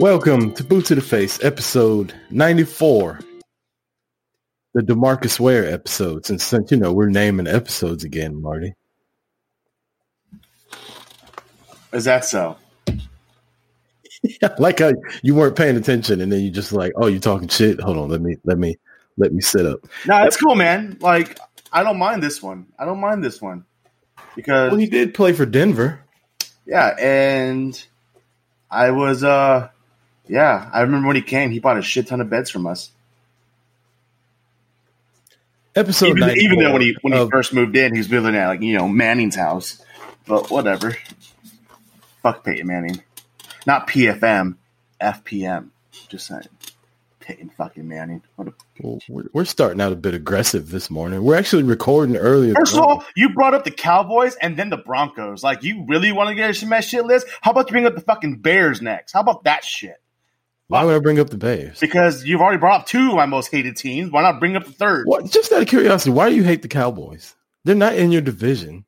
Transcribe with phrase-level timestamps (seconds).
[0.00, 3.20] Welcome to Boot to the Face, episode 94.
[4.72, 8.72] The Demarcus Ware episode, since, since you know we're naming episodes again, Marty.
[11.92, 12.56] Is that so?
[14.58, 17.78] like how you weren't paying attention and then you just like, oh, you're talking shit.
[17.78, 18.78] Hold on, let me let me
[19.18, 19.80] let me sit up.
[20.06, 20.96] No, it's cool, man.
[21.02, 21.38] Like
[21.74, 22.68] I don't mind this one.
[22.78, 23.66] I don't mind this one
[24.34, 26.00] because Well, he did play for Denver.
[26.64, 27.84] yeah, and
[28.70, 29.68] I was uh
[30.30, 32.92] yeah, I remember when he came, he bought a shit ton of beds from us.
[35.74, 38.48] Episode Even, even though when he when he first moved in, he was building at
[38.48, 39.82] like you know Manning's house,
[40.26, 40.96] but whatever.
[42.22, 43.02] Fuck Peyton Manning,
[43.66, 44.56] not PFM,
[45.00, 45.70] FPM.
[46.08, 46.42] Just saying,
[47.20, 48.22] Peyton fucking Manning.
[48.36, 49.00] What a Well,
[49.32, 51.22] we're, starting out a bit aggressive this morning.
[51.22, 52.54] We're actually recording earlier.
[52.54, 55.42] First of all, you brought up the Cowboys and then the Broncos.
[55.42, 57.26] Like, you really want to get a shit list?
[57.40, 59.12] How about you bring up the fucking Bears next?
[59.12, 60.00] How about that shit?
[60.70, 61.80] Why would I bring up the Bears?
[61.80, 64.12] Because you've already brought up two of my most hated teams.
[64.12, 65.04] Why not bring up the third?
[65.06, 65.28] What?
[65.30, 67.34] Just out of curiosity, why do you hate the Cowboys?
[67.64, 68.84] They're not in your division.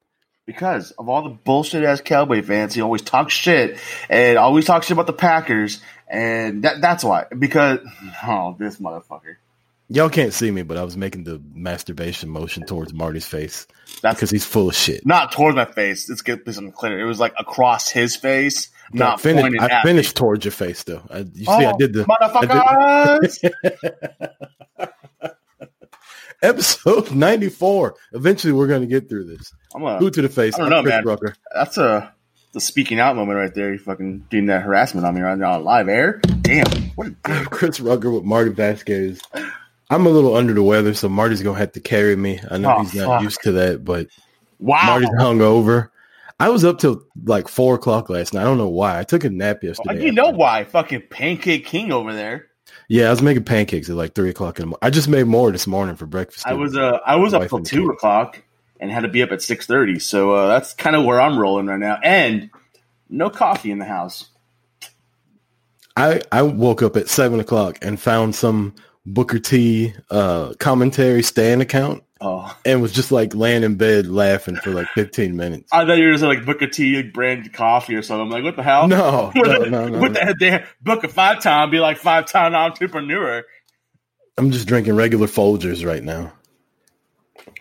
[0.47, 4.87] Because of all the bullshit ass Cowboy fans, he always talks shit and always talks
[4.87, 7.25] shit about the Packers, and that that's why.
[7.37, 7.81] Because
[8.27, 9.37] oh, this motherfucker.
[9.89, 13.67] Y'all can't see me, but I was making the masturbation motion towards Marty's face
[14.01, 15.05] That's because he's full of shit.
[15.05, 16.09] not towards my face.
[16.09, 16.99] Let's get this on clear.
[16.99, 20.19] It was like across his face, not I finished, I finished me.
[20.19, 21.03] towards your face though.
[21.11, 23.51] I, you see, I Oh, did the motherfuckers.
[26.43, 27.95] episode ninety four.
[28.13, 29.53] Eventually, we're going to get through this.
[29.75, 30.55] I'm gonna Boot to the face.
[30.55, 31.05] I don't I'm know, Chris man.
[31.05, 31.35] Rucker.
[31.55, 32.13] That's a
[32.53, 33.73] the speaking out moment right there.
[33.73, 36.21] You fucking doing that harassment on me right now on live air.
[36.43, 36.67] Damn,
[36.97, 37.15] what a
[37.51, 39.21] Chris Rucker with Marty Vasquez.
[39.91, 42.41] I'm a little under the weather, so Marty's gonna have to carry me.
[42.51, 43.23] I know Oh, he's not fuck.
[43.23, 44.09] used to that, but
[44.59, 44.81] Wow.
[44.85, 45.89] Marty's hungover.
[46.41, 48.43] I was up till like four o'clock last night.
[48.43, 48.99] I don't know why.
[48.99, 50.05] I took a nap yesterday.
[50.05, 50.65] you know why?
[50.65, 52.47] Fucking Pancake King over there.
[52.89, 54.79] Yeah, I was making pancakes at like three o'clock in the morning.
[54.83, 56.47] I just made more this morning for breakfast.
[56.47, 58.43] I was uh I was up till two o'clock
[58.81, 59.99] and had to be up at six thirty.
[59.99, 61.99] So uh, that's kind of where I'm rolling right now.
[62.03, 62.51] And
[63.09, 64.31] no coffee in the house.
[65.97, 71.61] I, I woke up at seven o'clock and found some Booker T uh, commentary stand
[71.61, 75.69] account Oh, and was just like laying in bed laughing for like 15 minutes.
[75.73, 78.27] I thought you were just like Booker T like, brand coffee or something.
[78.27, 78.87] I'm like, what the hell?
[78.87, 80.25] No, What no, the- no, no, What no.
[80.27, 80.37] the?
[80.39, 83.43] They book a five time, be like five time entrepreneur.
[84.39, 86.33] I'm just drinking regular Folgers right now.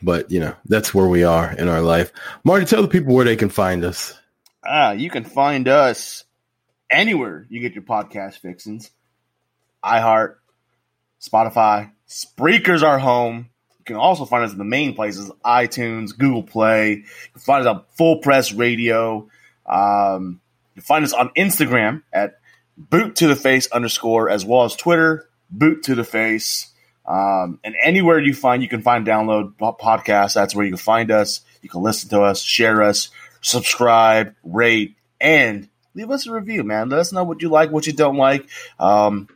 [0.03, 2.11] But, you know, that's where we are in our life.
[2.43, 4.13] Marty, tell the people where they can find us.
[4.63, 6.23] Ah, you can find us
[6.89, 8.91] anywhere you get your podcast fixins.
[9.83, 10.35] iHeart,
[11.19, 13.49] Spotify, Spreaker's our home.
[13.91, 16.91] You can also find us in the main places: iTunes, Google Play.
[16.91, 17.03] You
[17.34, 19.28] can find us on Full Press Radio.
[19.66, 20.40] Um,
[20.74, 22.40] you can find us on Instagram at
[22.78, 26.72] Boot to the Face underscore, as well as Twitter Boot to the Face.
[27.06, 30.35] Um, and anywhere you find you can find download po- podcasts.
[30.35, 31.41] That's where you can find us.
[31.62, 33.09] You can listen to us, share us,
[33.41, 36.88] subscribe, rate, and leave us a review, man.
[36.88, 38.47] Let us know what you like, what you don't like.
[38.79, 39.28] Um,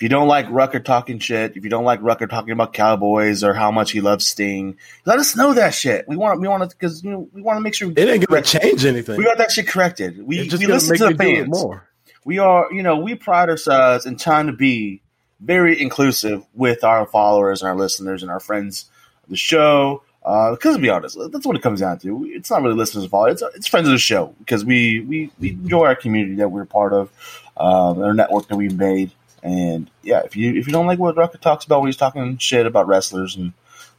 [0.00, 3.44] if you don't like Rucker talking shit, if you don't like Rucker talking about Cowboys
[3.44, 6.08] or how much he loves Sting, let us know that shit.
[6.08, 8.26] We want we want to because you know we want to make sure It ain't
[8.26, 9.18] going to change anything.
[9.18, 10.26] we got that shit corrected.
[10.26, 11.48] We we listen to the fans.
[11.50, 11.86] more.
[12.24, 15.02] We are you know we pride ourselves in trying to be
[15.38, 18.86] very inclusive with our followers and our listeners and our friends
[19.24, 20.02] of the show.
[20.22, 22.24] Because to be honest, that's what it comes down to.
[22.24, 25.50] It's not really listeners followers; it's, it's friends of the show because we, we we
[25.50, 27.10] enjoy our community that we're part of,
[27.58, 29.10] um, our network that we've made.
[29.42, 32.36] And yeah, if you if you don't like what Rucker talks about when he's talking
[32.38, 33.52] shit about wrestlers, and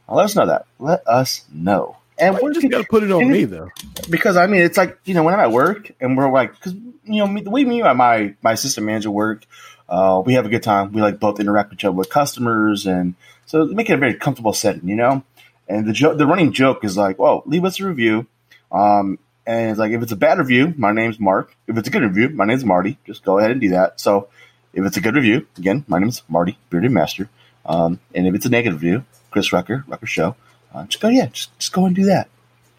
[0.08, 0.66] uh, let us know that.
[0.78, 1.96] Let us know.
[2.18, 3.70] And we're just to put it on me, though.
[4.08, 6.74] because I mean, it's like you know when I'm at work and we're like, because
[6.74, 9.44] you know me, the way me and my my assistant manager work,
[9.88, 10.92] uh, we have a good time.
[10.92, 13.14] We like both interact with each other with customers, and
[13.46, 15.24] so make it a very comfortable setting, you know.
[15.68, 18.26] And the joke, the running joke is like, "Well, leave us a review."
[18.70, 21.56] Um, and it's like, if it's a bad review, my name's Mark.
[21.66, 22.98] If it's a good review, my name's Marty.
[23.06, 24.00] Just go ahead and do that.
[24.00, 24.28] So,
[24.72, 27.28] if it's a good review, again, my name's Marty, Bearded Master.
[27.64, 30.36] Um, and if it's a negative review, Chris Rucker, Rucker Show,
[30.74, 32.28] uh, just go, yeah, just, just go and do that.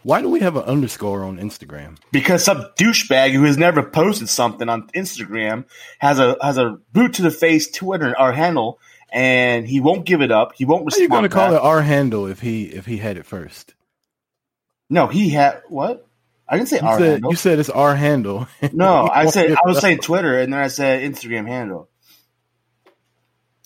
[0.04, 1.98] Why do we have an underscore on Instagram?
[2.12, 5.64] because some douchebag who has never posted something on Instagram
[6.00, 8.80] has a has a boot to the face Twitter our handle,
[9.14, 10.54] and he won't give it up.
[10.56, 12.98] He won't How are you going to call it our handle if he if he
[12.98, 13.76] had it first?
[14.90, 16.06] No, he had what?
[16.48, 17.32] I didn't say You our said handle.
[17.32, 18.48] you said it's our handle.
[18.72, 21.90] no, I said I was saying Twitter, and then I said Instagram handle.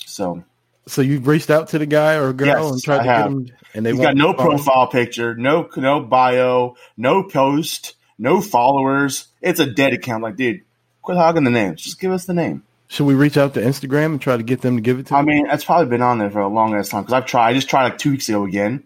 [0.06, 0.44] So
[0.88, 3.16] So you reached out to the guy or girl Yes, and tried I to get
[3.16, 3.26] have.
[3.26, 9.28] him, and they got no profile picture, no no bio, no post, no followers.
[9.42, 10.24] It's a dead account.
[10.24, 10.62] Like, dude,
[11.02, 11.82] quit hogging the names.
[11.82, 12.64] Just give us the name.
[12.90, 15.16] Should we reach out to Instagram and try to get them to give it to?
[15.16, 17.50] I mean, it's probably been on there for a long ass time because I've tried.
[17.50, 18.84] I just tried like two weeks ago again,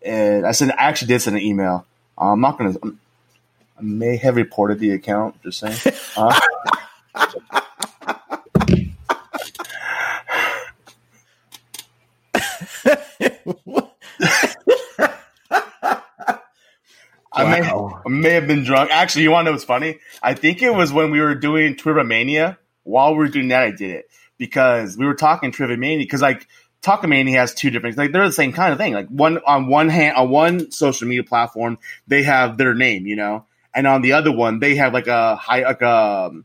[0.00, 1.84] and I said I actually did send an email.
[2.16, 2.74] I'm not gonna.
[2.84, 2.90] I
[3.82, 5.42] may have reported the account.
[5.42, 5.76] Just saying.
[6.16, 6.38] Uh,
[17.32, 18.02] I may, Wow.
[18.06, 18.90] I may have been drunk.
[18.90, 19.98] Actually, you want to know what's funny?
[20.22, 22.58] I think it was when we were doing Trivia Mania.
[22.84, 24.06] While we were doing that, I did it
[24.38, 26.04] because we were talking Trivia Mania.
[26.04, 26.46] Because like
[26.82, 28.92] Talk Mania has two different, like they're the same kind of thing.
[28.92, 33.16] Like one on one hand, on one social media platform, they have their name, you
[33.16, 36.44] know, and on the other one, they have like a high, like a, um,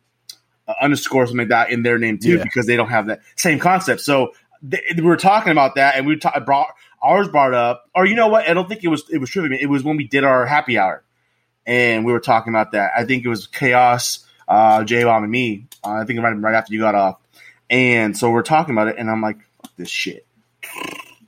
[0.68, 2.44] a underscore or something like that in their name too, Yeah.
[2.44, 4.02] because they don't have that same concept.
[4.02, 4.34] So
[4.96, 6.68] we were talking about that, and we ta- brought
[7.02, 8.50] ours brought up, or you know what?
[8.50, 9.58] I don't think it was it was Trivia.
[9.62, 11.04] It was when we did our happy hour
[11.66, 12.92] and we were talking about that.
[12.98, 15.68] I think it was Chaos, uh, J Bomb, and me.
[15.84, 17.20] Uh, I think right, right after you got off,
[17.70, 19.38] and so we're talking about it, and I'm like,
[19.78, 20.26] this shit.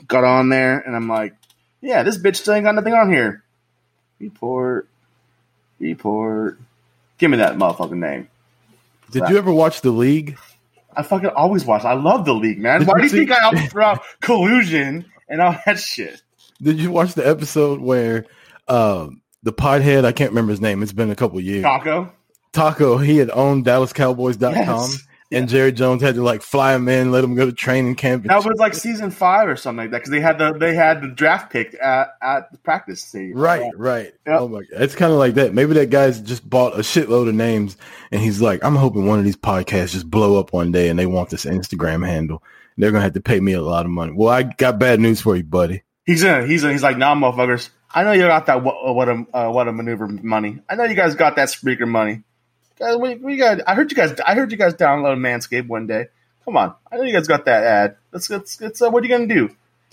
[0.08, 1.36] Got on there, and I'm like,
[1.82, 3.44] yeah, this bitch still ain't got nothing on here.
[4.20, 4.89] Report,
[5.80, 6.60] report.
[7.18, 8.30] Give me that motherfucking name.
[9.12, 10.38] Did you ever watch the league?
[10.96, 11.84] I fucking always watch.
[11.84, 12.80] I love the league, man.
[12.80, 16.22] Did Why do you see- think I always throw out collusion and all that shit?
[16.62, 18.26] Did you watch the episode where
[18.68, 20.04] um, the pothead?
[20.06, 20.84] I can't remember his name.
[20.84, 21.64] It's been a couple years.
[21.64, 22.12] Taco.
[22.52, 22.98] Taco.
[22.98, 25.04] He had owned DallasCowboys.com, Yes.
[25.32, 28.26] And Jerry Jones had to like fly him in, let him go to training camp.
[28.26, 31.02] That was like season five or something like that because they had the they had
[31.02, 33.14] the draft pick at, at the practice.
[33.14, 34.14] Right, right.
[34.26, 34.40] Yep.
[34.40, 35.54] Oh my god, it's kind of like that.
[35.54, 37.78] Maybe that guy's just bought a shitload of names,
[38.12, 40.98] and he's like, "I'm hoping one of these podcasts just blow up one day, and
[40.98, 42.42] they want this Instagram handle.
[42.78, 45.22] They're gonna have to pay me a lot of money." Well, I got bad news
[45.22, 45.84] for you, buddy.
[46.10, 46.50] He's in.
[46.50, 47.70] He's in, he's like, nah, motherfuckers.
[47.92, 50.60] I know you got that what, what a uh, what a maneuver money.
[50.68, 52.24] I know you guys got that Spreaker money.
[52.80, 53.60] Guys, we, we got.
[53.68, 54.20] I heard you guys.
[54.26, 56.08] I heard you guys download Manscaped one day.
[56.46, 57.98] Come on, I know you guys got that ad.
[58.12, 58.60] Let's let's.
[58.62, 59.48] let's uh, what are you gonna do?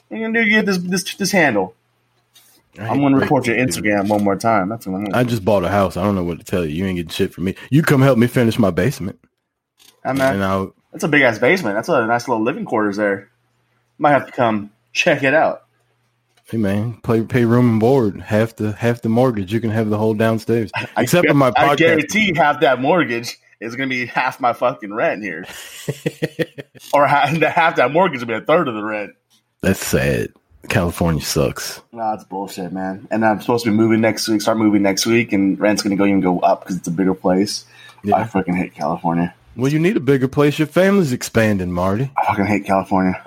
[0.09, 0.44] What are you gonna do?
[0.44, 1.75] to Get this this this handle.
[2.79, 4.69] I'm gonna report your Instagram one more time.
[4.69, 5.19] That's what I'm gonna.
[5.19, 5.97] I just bought a house.
[5.97, 6.75] I don't know what to tell you.
[6.75, 7.56] You ain't getting shit from me.
[7.71, 9.19] You come help me finish my basement,
[10.05, 11.77] I'm and I'll that's a big ass basement.
[11.77, 13.31] That's a nice little living quarters there.
[13.99, 15.66] Might have to come check it out.
[16.48, 18.20] Hey man, pay pay room and board.
[18.20, 19.52] Half the half the mortgage.
[19.52, 20.70] You can have the whole downstairs.
[20.75, 21.69] I Except for my podcast.
[21.70, 25.44] I guarantee half that mortgage is going to be half my fucking rent here,
[26.94, 29.14] or half, half that mortgage will be a third of the rent.
[29.60, 30.28] That's sad.
[30.69, 31.81] California sucks.
[31.93, 33.08] Nah, it's bullshit, man.
[33.10, 34.40] And I'm supposed to be moving next week.
[34.40, 36.93] Start moving next week, and rent's going to go even go up because it's a
[36.93, 37.65] bigger place.
[38.05, 38.24] I Yeah.
[38.24, 39.34] fucking hate California.
[39.56, 40.58] Well, you need a bigger place.
[40.58, 42.10] Your family's expanding, Marty.
[42.17, 43.20] I fucking hate California.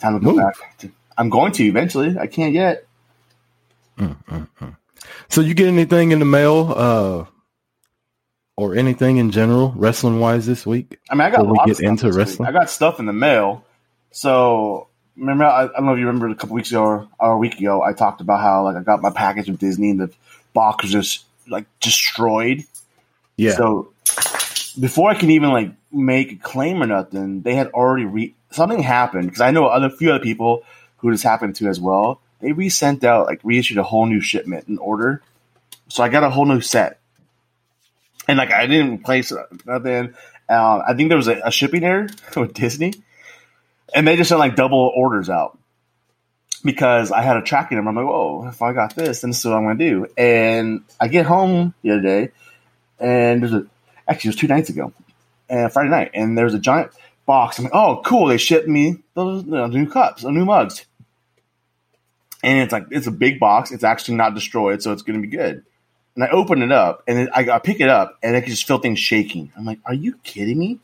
[0.00, 0.38] Time to go Move.
[0.38, 0.90] back.
[1.18, 2.16] I'm going to eventually.
[2.18, 2.86] I can't yet.
[5.28, 7.24] So you get anything in the mail, uh,
[8.56, 10.98] or anything in general, wrestling wise this week?
[11.08, 12.18] I mean, I got a we lot get into this week.
[12.18, 12.48] wrestling?
[12.48, 13.64] I got stuff in the mail.
[14.10, 17.32] So remember, I, I don't know if you remember a couple weeks ago or, or
[17.32, 20.00] a week ago, I talked about how like I got my package from Disney and
[20.00, 20.10] the
[20.54, 22.64] box was just like destroyed.
[23.36, 23.52] Yeah.
[23.52, 23.92] So
[24.78, 28.82] before I can even like make a claim or nothing, they had already re- something
[28.82, 30.62] happened because I know other few other people
[30.98, 32.20] who this happened to as well.
[32.40, 35.22] They resent out like reissued a whole new shipment and order,
[35.88, 37.00] so I got a whole new set.
[38.28, 39.32] And like I didn't place
[39.64, 40.14] nothing.
[40.48, 42.94] Um, I think there was a, a shipping error with Disney,
[43.94, 45.58] and they just sent like double orders out
[46.64, 47.90] because I had a tracking number.
[47.90, 50.06] I'm like, whoa, if I got this, then this is what I'm going to do.
[50.16, 52.30] And I get home the other day,
[52.98, 53.66] and there's a
[54.06, 54.92] actually it was two nights ago,
[55.48, 56.92] and Friday night, and there was a giant
[57.26, 57.58] box.
[57.58, 60.84] I'm like, oh, cool, they shipped me those you know, new cups, new mugs,
[62.42, 63.70] and it's like it's a big box.
[63.72, 65.64] It's actually not destroyed, so it's going to be good.
[66.14, 68.66] And I open it up, and I, I pick it up, and I can just
[68.66, 69.52] feel things shaking.
[69.56, 70.80] I'm like, are you kidding me?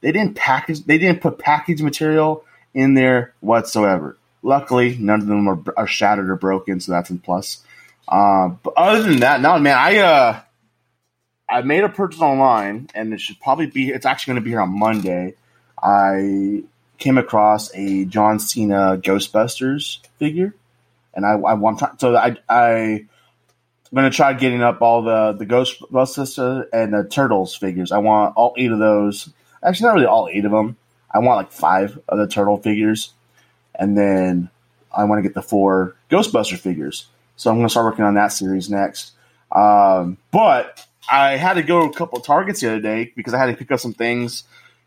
[0.00, 0.84] They didn't package.
[0.84, 4.16] They didn't put package material in there whatsoever.
[4.42, 7.62] Luckily, none of them are, are shattered or broken, so that's a plus.
[8.06, 10.40] Uh, but other than that, no, man, I uh,
[11.48, 13.88] I made a purchase online, and it should probably be.
[13.90, 15.34] It's actually going to be here on Monday.
[15.82, 16.64] I
[16.98, 20.54] came across a John Cena Ghostbusters figure,
[21.18, 23.08] and I, I want so I I I'm
[23.92, 27.90] gonna try getting up all the the Ghostbusters and the Turtles figures.
[27.90, 29.28] I want all eight of those.
[29.62, 30.76] Actually, not really all eight of them.
[31.10, 33.12] I want like five of the Turtle figures,
[33.74, 34.48] and then
[34.96, 37.06] I want to get the four Ghostbuster figures.
[37.34, 39.12] So I'm gonna start working on that series next.
[39.50, 43.34] Um, but I had to go to a couple of Targets the other day because
[43.34, 44.44] I had to pick up some things,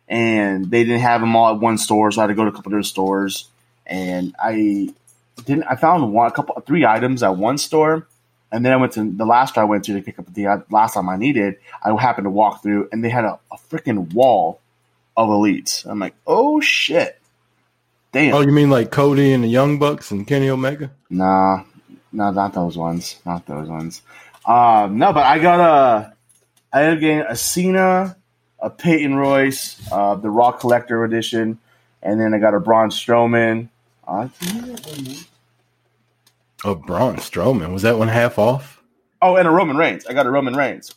[0.08, 2.52] and they didn't have them all at one store, so I had to go to
[2.52, 3.50] a couple of stores.
[3.86, 4.94] And I
[5.46, 5.64] didn't.
[5.64, 8.08] I found one, a couple, three items at one store,
[8.52, 10.64] and then I went to the last store I went to to pick up the
[10.70, 11.58] last time I needed.
[11.84, 14.60] I happened to walk through, and they had a, a freaking wall
[15.18, 15.86] of elites.
[15.86, 17.20] I'm like, oh shit,
[18.12, 18.34] damn.
[18.34, 20.92] Oh, you mean like Cody and the Young Bucks and Kenny Omega?
[21.10, 21.64] Nah,
[22.12, 23.20] no, not those ones.
[23.26, 24.02] Not those ones.
[24.46, 26.14] Um, no, but I got a,
[26.74, 28.18] I ended up getting a Cena,
[28.60, 31.60] a Peyton Royce, uh, the Raw Collector Edition,
[32.02, 33.70] and then I got a Braun Strowman.
[36.64, 38.82] Oh, Braun Strowman was that one half off?
[39.22, 40.06] oh, and a Roman Reigns.
[40.06, 40.94] I got a Roman Reigns.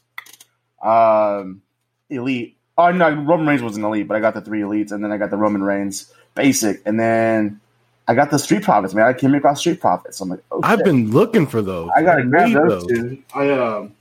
[0.82, 1.62] Um,
[2.10, 2.56] elite.
[2.76, 5.12] Oh no, Roman Reigns was an elite, but I got the three elites, and then
[5.12, 7.60] I got the Roman Reigns basic, and then
[8.08, 8.94] I got the Street Profits.
[8.94, 10.20] Man, I came across Street Profits.
[10.20, 10.84] I'm like, oh, I've shit.
[10.86, 11.90] been looking for those.
[11.94, 13.22] I gotta grab need those, two.
[13.34, 13.94] I um,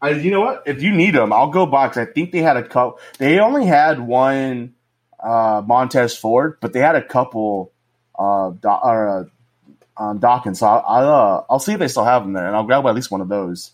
[0.00, 0.62] I you know what?
[0.66, 1.96] If you need them, I'll go box.
[1.96, 3.00] I think they had a couple.
[3.18, 4.73] They only had one
[5.24, 7.72] uh, Montez Ford, but they had a couple
[8.18, 9.24] uh, do- or, uh
[9.96, 10.58] um, Dawkins.
[10.58, 12.86] So I'll I'll, uh, I'll see if they still have them there, and I'll grab
[12.86, 13.70] at least one of those.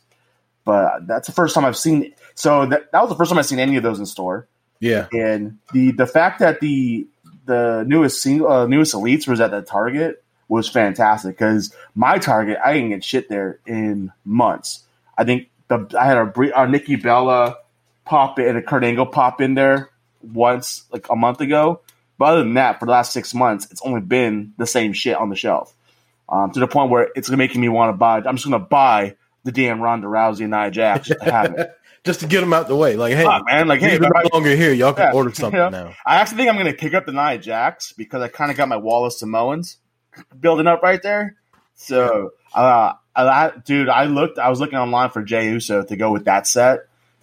[0.65, 2.15] But that's the first time I've seen.
[2.35, 4.47] So that, that was the first time I've seen any of those in store
[4.81, 7.07] Yeah, and the the fact that the
[7.47, 12.59] the newest single uh, newest elites was at the Target was fantastic because my Target
[12.65, 14.85] I didn't get shit there in months.
[15.17, 17.57] I think the I had a uh, Nikki Bella
[18.05, 19.90] pop in and a Kurt Angle pop in there
[20.23, 21.81] once like a month ago.
[22.19, 25.17] But other than that, for the last six months, it's only been the same shit
[25.17, 25.75] on the shelf.
[26.29, 28.19] Um, to the point where it's making me want to buy.
[28.19, 31.55] I'm just going to buy the damn Ronda Rousey and Nia Jax just to have
[31.55, 31.73] it.
[32.05, 32.97] just to get them out the way.
[32.97, 34.73] Like, hey, man, like hey, these are but no longer here.
[34.73, 35.95] Y'all can Yeah, order something now.
[36.07, 38.57] I actually think I'm going to pick up the Nia Jax because I kind of
[38.57, 39.79] got my Wallace Samoans
[40.39, 41.37] building up right there.
[41.75, 44.39] So, uh, I, dude, I looked.
[44.39, 46.81] I was looking online for Jey Uso to go with that set,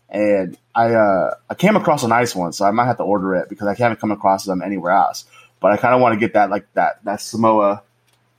[0.09, 3.35] and I uh, I came across a nice one, so I might have to order
[3.35, 5.25] it because I haven't come across them anywhere else.
[5.59, 7.83] But I kind of want to get that like that that Samoa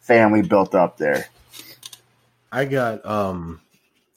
[0.01, 1.29] family built up there.
[2.51, 3.61] I got um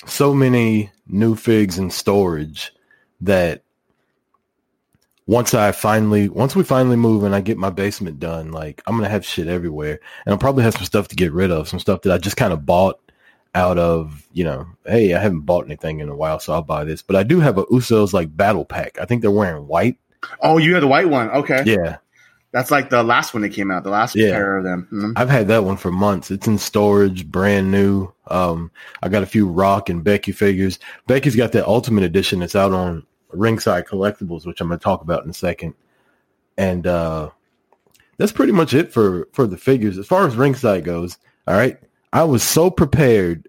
[0.06, 2.72] so many new figs in storage
[3.22, 3.64] that
[5.28, 8.96] once I finally once we finally move and I get my basement done, like I'm
[8.96, 10.00] gonna have shit everywhere.
[10.26, 12.38] And I'll probably have some stuff to get rid of, some stuff that I just
[12.38, 13.00] kind of bought
[13.54, 16.84] out of, you know, hey, I haven't bought anything in a while, so I'll buy
[16.86, 17.02] this.
[17.02, 18.98] But I do have a Usos like battle pack.
[19.00, 19.98] I think they're wearing white.
[20.42, 21.30] Oh, you have the white one.
[21.32, 21.98] Okay, Yeah.
[22.54, 23.84] that's like the last one that came out.
[23.84, 24.32] The last Yeah.
[24.32, 24.88] pair of them.
[24.92, 25.14] Mhm.
[25.18, 26.32] I've had that one for months.
[26.32, 28.10] It's in storage, brand new.
[28.28, 28.72] Um,
[29.04, 30.80] I got a few Rock and Becky figures.
[31.08, 33.04] Becky's got that Ultimate Edition that's out on
[33.34, 35.74] Ringside Collectibles, which I'm going to talk about in a second.
[36.58, 37.30] And uh,
[38.18, 41.18] that's pretty much it for for the figures as far as Ringside goes.
[41.48, 41.78] All right,
[42.14, 43.48] I was so prepared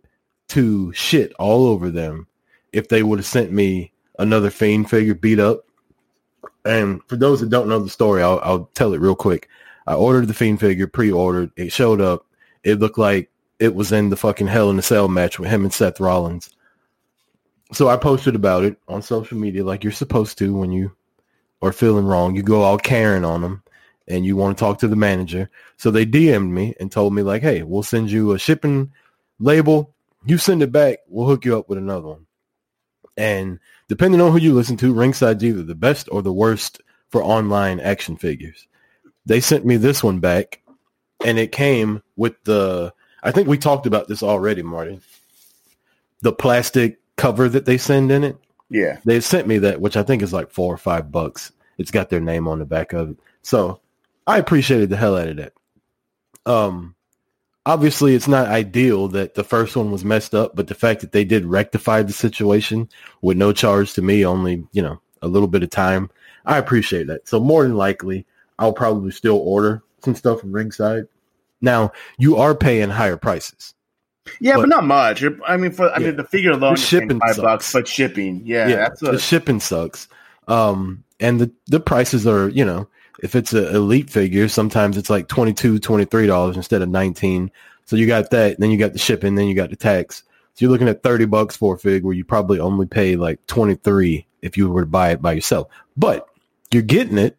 [0.49, 2.27] to shit all over them
[2.73, 5.65] if they would have sent me another Fiend figure beat up.
[6.65, 9.49] And for those that don't know the story, I'll, I'll tell it real quick.
[9.87, 11.51] I ordered the Fiend figure, pre-ordered.
[11.57, 12.25] It showed up.
[12.63, 15.65] It looked like it was in the fucking Hell in a Cell match with him
[15.65, 16.51] and Seth Rollins.
[17.73, 20.93] So I posted about it on social media like you're supposed to when you
[21.63, 22.37] are feeling wrong.
[22.37, 23.62] You go all Karen on them
[24.09, 25.51] and you want to talk to the manager.
[25.77, 28.93] So they DM'd me and told me like, hey, we'll send you a shipping
[29.39, 29.95] label.
[30.25, 30.99] You send it back.
[31.09, 32.27] We'll hook you up with another one.
[33.17, 36.81] And depending on who you listen to, Ringside's either the best or the worst
[37.11, 38.67] for online action figures.
[39.27, 40.63] They sent me this one back
[41.25, 42.93] and it came with the,
[43.23, 45.01] I think we talked about this already, Marty.
[46.23, 48.37] The plastic cover that they send in it.
[48.71, 48.99] Yeah.
[49.05, 51.53] They sent me that, which I think is like four or five bucks.
[51.79, 53.17] It's got their name on the back of it.
[53.43, 53.81] So
[54.27, 55.53] I appreciated the hell out of that.
[56.47, 56.95] Um,
[57.67, 61.13] obviously it's not ideal that the first one was messed up, but the fact that
[61.13, 62.89] they did rectify the situation
[63.21, 66.11] with no charge to me, only, you know, a little bit of time,
[66.45, 67.29] I appreciate that.
[67.29, 68.27] So more than likely,
[68.59, 71.07] I'll probably still order some stuff from Ringside.
[71.61, 73.75] Now, you are paying higher prices.
[74.41, 75.25] Yeah, but, But- not much.
[75.47, 76.07] I mean, for I Yeah.
[76.09, 77.39] mean, the figure alone shipping five sucks.
[77.41, 80.09] bucks, but shipping, yeah, that's the shipping sucks.
[80.49, 82.89] Um, and the, the prices are, you know,
[83.23, 87.51] if it's an elite figure, sometimes it's like 22 $23 instead of 19
[87.85, 90.23] So you got that, then you got the shipping, then you got the tax.
[90.55, 93.45] So you're looking at 30 bucks for a fig where you probably only pay like
[93.47, 95.69] 23 if you were to buy it by yourself.
[95.97, 96.29] But
[96.73, 97.37] you're getting it.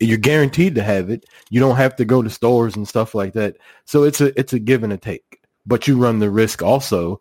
[0.00, 1.24] You're guaranteed to have it.
[1.50, 3.56] You don't have to go to stores and stuff like that.
[3.84, 5.40] So it's a it's a give and a take.
[5.64, 7.20] But you run the risk also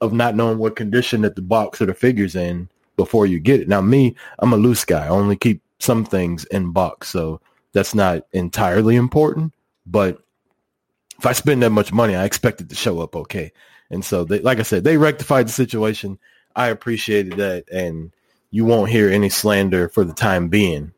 [0.00, 3.60] of not knowing what condition that the box or the figure's in before you get
[3.60, 3.68] it.
[3.68, 5.06] Now me, I'm a loose guy.
[5.06, 7.40] I only keep some things in box, so
[7.72, 9.52] that's not entirely important.
[9.86, 10.20] But
[11.18, 13.52] if I spend that much money, I expect it to show up okay.
[13.90, 16.18] And so, they, like I said, they rectified the situation.
[16.54, 18.12] I appreciated that, and
[18.50, 20.92] you won't hear any slander for the time being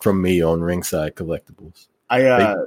[0.00, 1.88] from me on Ringside Collectibles.
[2.08, 2.64] I uh,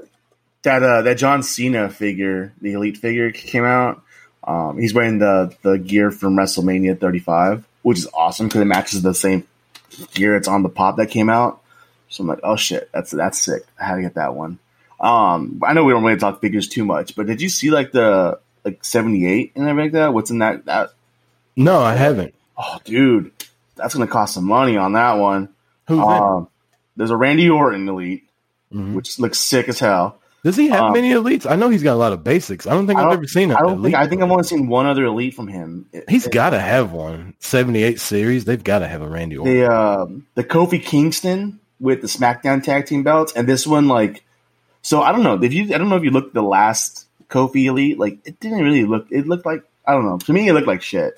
[0.64, 4.02] that uh, that John Cena figure, the Elite figure, came out.
[4.44, 9.02] Um, he's wearing the the gear from WrestleMania 35, which is awesome because it matches
[9.02, 9.48] the same
[10.14, 11.62] gear that's on the pop that came out.
[12.10, 13.64] So I'm like, oh shit, that's that's sick.
[13.80, 14.60] I had to get that one.
[15.00, 17.92] Um, I know we don't really talk figures too much, but did you see like
[17.92, 20.14] the like 78 and everything like that?
[20.14, 20.66] What's in that?
[20.66, 20.92] That
[21.56, 22.34] No, I haven't.
[22.58, 23.32] oh, dude,
[23.76, 25.50] that's gonna cost some money on that one.
[25.88, 26.04] Who's that?
[26.22, 26.48] Um,
[26.96, 28.24] there's a Randy Orton Elite,
[28.74, 28.94] Mhm.
[28.94, 30.18] which looks sick as hell.
[30.44, 31.50] Does he have um, many elites?
[31.50, 32.68] I know he's got a lot of basics.
[32.68, 33.58] I don't think I I've ever seen him.
[33.58, 35.88] I don't think I think I've only seen one other Elite from him.
[35.94, 37.34] It- He's got to have one.
[37.40, 38.44] 78 series.
[38.44, 39.54] They've got to have a Randy Orton.
[39.54, 44.24] the um, the Kofi Kingston with the SmackDown Tag Team belts, and this one like.
[44.82, 47.08] So I don't know if you I don't know if you looked at the last
[47.30, 50.50] Kofi Elite like it didn't really look it looked like I don't know to me
[50.50, 51.14] it looked like shit.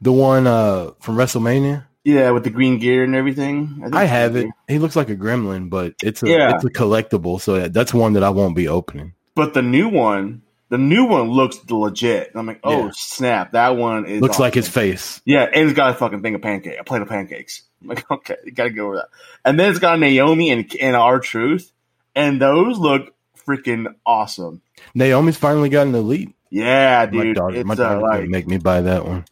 [0.00, 1.84] The one uh, from WrestleMania.
[2.04, 3.80] Yeah, with the green gear and everything.
[3.82, 4.48] think I have it.
[4.68, 6.54] He looks like a gremlin, but it's a Yeah.
[6.54, 9.12] it's a collectible, so that's one that I won't be opening.
[9.34, 12.30] But the new one, the new one looks legit.
[12.34, 12.90] I'm like, oh Yeah.
[12.94, 15.20] snap, that one is Looks like his face.
[15.26, 17.62] Yeah, and it's got a fucking thing of pancake, a plate of pancakes.
[17.82, 19.08] I'm like, okay, you gotta go over that.
[19.44, 21.70] And then it's got Naomi and and R-Truth,
[22.14, 23.14] and those look
[23.46, 24.62] freaking awesome.
[24.94, 26.34] Naomi's finally got an elite.
[26.50, 29.26] Yeah, my dude, daughter, it's my uh, daughter like make me buy that one.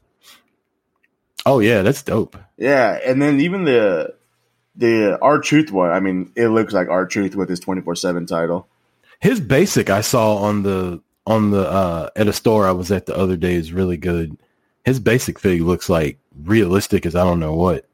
[1.46, 2.36] Oh yeah, that's dope.
[2.56, 4.14] yeah, and then even the
[4.76, 5.90] the R-Truth one.
[5.90, 8.68] I mean, it looks like R-Truth with his twenty four seven title.
[9.20, 13.06] His basic I saw on the on the uh at a store I was at
[13.06, 14.36] the other day is really good.
[14.84, 17.84] His basic fig looks like realistic as I don't know what.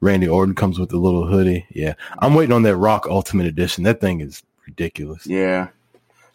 [0.00, 1.64] Randy Orton comes with a little hoodie.
[1.70, 1.94] Yeah.
[2.18, 3.84] I'm waiting on that Rock Ultimate Edition.
[3.84, 5.24] That thing is ridiculous.
[5.28, 5.68] Yeah.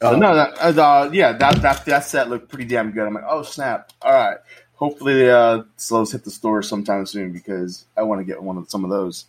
[0.02, 3.06] So, Uh, no, that, uh, yeah, that, that that set looked pretty damn good.
[3.06, 3.92] I'm like, oh snap!
[4.02, 4.38] All right,
[4.78, 8.70] hopefully, uh, slows hit the store sometime soon because I want to get one of
[8.70, 9.26] some of those.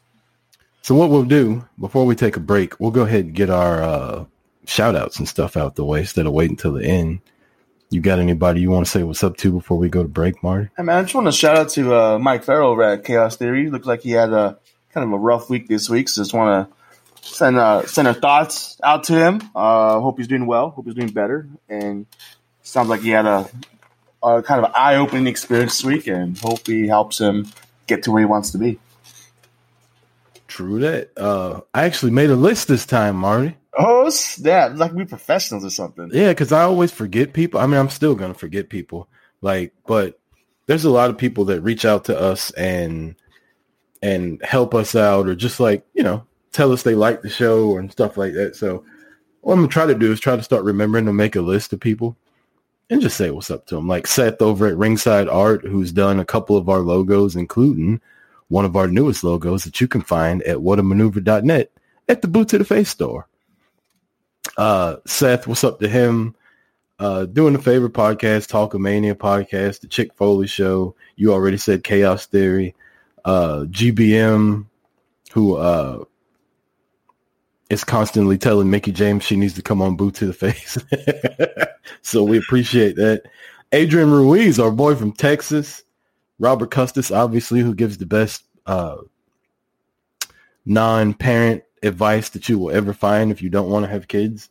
[0.82, 3.82] So what we'll do before we take a break, we'll go ahead and get our
[3.82, 4.24] uh,
[4.66, 7.20] shout outs and stuff out the way instead of waiting till the end.
[7.90, 10.42] You got anybody you want to say what's up to before we go to break,
[10.42, 10.68] Marty?
[10.76, 13.36] Hey man, I just want to shout out to uh, Mike Farrell over at Chaos
[13.36, 13.70] Theory.
[13.70, 14.58] Looks like he had a
[14.92, 16.76] kind of a rough week this week, so just want to
[17.22, 19.40] send uh, send our thoughts out to him.
[19.54, 20.70] Uh, hope he's doing well.
[20.70, 21.48] Hope he's doing better.
[21.68, 22.06] And
[22.62, 23.48] sounds like he had a,
[24.22, 27.46] a kind of eye opening experience this week, and hope he helps him
[27.86, 28.78] get to where he wants to be.
[30.46, 31.10] True that.
[31.16, 33.56] Uh, I actually made a list this time, Marty.
[33.76, 34.72] Oh snap!
[34.76, 36.10] Like we professionals or something.
[36.12, 37.60] Yeah, because I always forget people.
[37.60, 39.08] I mean, I'm still gonna forget people.
[39.40, 40.18] Like, but
[40.66, 43.14] there's a lot of people that reach out to us and
[44.02, 47.76] and help us out, or just like you know, tell us they like the show
[47.76, 48.56] and stuff like that.
[48.56, 48.84] So,
[49.42, 51.72] what I'm gonna try to do is try to start remembering to make a list
[51.72, 52.16] of people
[52.90, 53.88] and just say what's up to them.
[53.88, 58.00] Like Seth over at Ringside Art, who's done a couple of our logos, including
[58.48, 61.70] one of our newest logos that you can find at whatamaneuver.net
[62.08, 63.28] at the Boot to the Face store
[64.56, 66.34] uh Seth, what's up to him?
[66.98, 70.94] Uh doing the favorite podcast, Talkomania podcast, the Chick Foley show.
[71.16, 72.74] You already said Chaos Theory.
[73.24, 74.66] Uh GBM,
[75.32, 76.04] who uh
[77.70, 80.78] is constantly telling Mickie James she needs to come on boot to the face.
[82.02, 83.22] so we appreciate that.
[83.72, 85.82] Adrian Ruiz, our boy from Texas.
[86.38, 88.96] Robert Custis, obviously, who gives the best uh
[90.64, 94.48] non-parent advice that you will ever find if you don't want to have kids.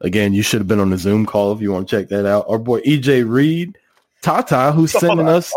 [0.00, 2.26] Again, you should have been on the Zoom call if you want to check that
[2.26, 2.46] out.
[2.48, 3.76] Our boy EJ Reed,
[4.22, 5.52] Tata, who's sending us.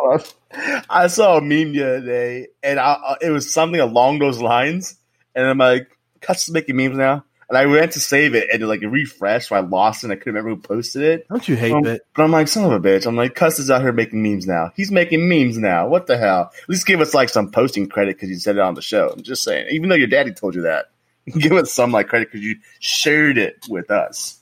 [0.89, 4.39] I saw a meme the other day, and I, I- it was something along those
[4.39, 4.95] lines.
[5.34, 5.89] And I'm like,
[6.24, 8.88] "Cuts is making memes now." And I went to save it, and it like it
[8.88, 10.08] refreshed, so I lost it.
[10.08, 11.28] and I couldn't remember who posted it.
[11.28, 12.02] Don't you hate Um, that?
[12.16, 13.06] But I'm like, son of a bitch.
[13.06, 14.72] I'm like, Cuss is out here making memes now.
[14.76, 15.88] He's making memes now.
[15.88, 16.52] What the hell?
[16.64, 19.10] At least give us like some posting credit because you said it on the show.
[19.10, 19.68] I'm just saying.
[19.70, 20.86] Even though your daddy told you that,
[21.38, 24.40] give us some like credit because you shared it with us.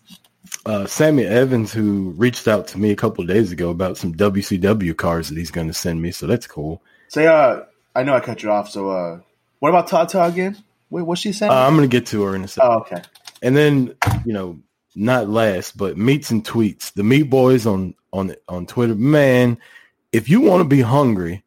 [0.66, 4.14] Uh, Sammy Evans, who reached out to me a couple of days ago about some
[4.14, 6.82] WCW cards that he's going to send me, so that's cool.
[7.08, 7.62] Say, uh,
[7.96, 8.70] I know I cut you off.
[8.70, 9.20] So, uh,
[9.60, 10.58] what about Tata again?
[10.92, 11.52] Wait, what's she saying?
[11.52, 12.70] Uh, I'm going to get to her in a second.
[12.70, 13.02] oh, okay.
[13.42, 14.60] And then, you know,
[14.94, 16.94] not last, but meets and tweets.
[16.94, 18.94] The Meat Boys on on on Twitter.
[18.94, 19.58] Man,
[20.12, 21.44] if you want to be hungry,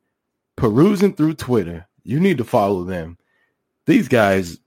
[0.57, 3.19] perusing through Twitter, you need to follow them.
[3.87, 4.59] These guys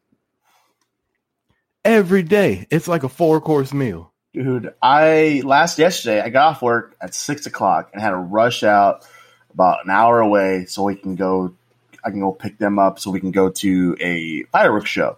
[1.83, 2.67] every day.
[2.69, 4.13] It's like a four course meal.
[4.33, 8.61] Dude, I last yesterday I got off work at six o'clock and had to rush
[8.63, 9.07] out,
[9.51, 11.55] about an hour away, so we can go.
[12.07, 15.17] I can go pick them up, so we can go to a fireworks show.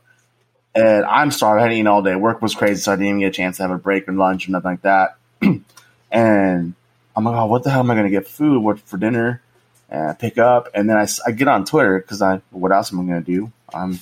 [0.74, 1.60] And I'm starving.
[1.60, 2.16] I hadn't eaten all day.
[2.16, 4.14] Work was crazy, so I didn't even get a chance to have a break or
[4.14, 5.18] lunch or nothing like that.
[6.12, 6.74] and
[7.16, 9.44] I'm like, oh, what the hell am I going to get food what for dinner?
[9.88, 13.02] And I pick up, and then I get on Twitter because I what else am
[13.02, 13.52] I going to do?
[13.72, 14.00] I'm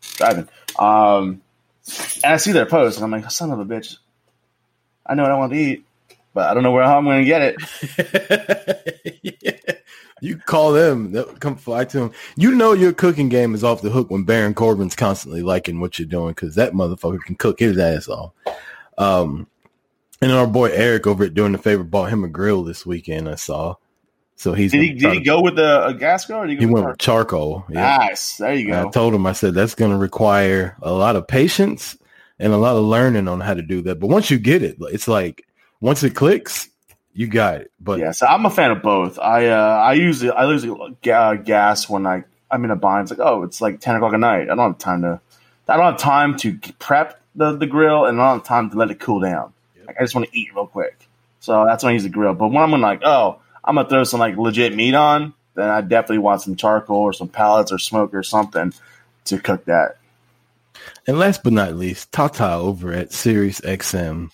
[0.00, 0.48] driving.
[0.78, 1.42] Um,
[2.24, 3.98] and I see their post, and I'm like, son of a bitch.
[5.04, 5.84] I know what I want to eat,
[6.32, 7.56] but I don't know where how I'm going to get
[9.22, 9.56] it.
[10.20, 12.12] You call them, they'll come fly to them.
[12.36, 15.98] You know your cooking game is off the hook when Baron Corbin's constantly liking what
[15.98, 18.32] you're doing because that motherfucker can cook his ass off.
[18.98, 19.46] Um,
[20.20, 23.28] and our boy Eric over at Doing the Favor bought him a grill this weekend.
[23.28, 23.76] I saw,
[24.36, 26.72] so he's Did he, did he go with a, a gas grill he He go
[26.72, 27.64] went with with charcoal.
[27.70, 27.96] Yeah.
[27.98, 28.36] Nice.
[28.36, 28.88] There you And go.
[28.88, 31.96] I told him, I said that's going to require a lot of patience
[32.38, 34.00] and a lot of learning on how to do that.
[34.00, 35.46] But once you get it, it's like
[35.80, 36.68] once it clicks,
[37.12, 37.72] you got it.
[37.80, 39.18] But yeah, so I'm a fan of both.
[39.18, 43.10] I uh, I usually I usually ga- gas when I I'm in a bind.
[43.10, 44.42] It's like oh, it's like ten o'clock at night.
[44.42, 45.20] I don't have time to
[45.68, 48.76] I don't have time to prep the, the grill, and I don't have time to
[48.76, 49.52] let it cool down.
[49.86, 51.08] Like I just want to eat real quick.
[51.40, 52.34] So that's when I use the grill.
[52.34, 55.80] But when I'm like oh, I'm gonna throw some like legit meat on, then I
[55.80, 58.72] definitely want some charcoal or some pellets or smoke or something
[59.26, 59.96] to cook that.
[61.06, 64.30] And last but not least, Tata over at Sirius XM,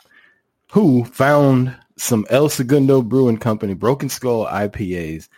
[0.73, 5.29] who found some El Segundo Brewing Company Broken Skull IPAs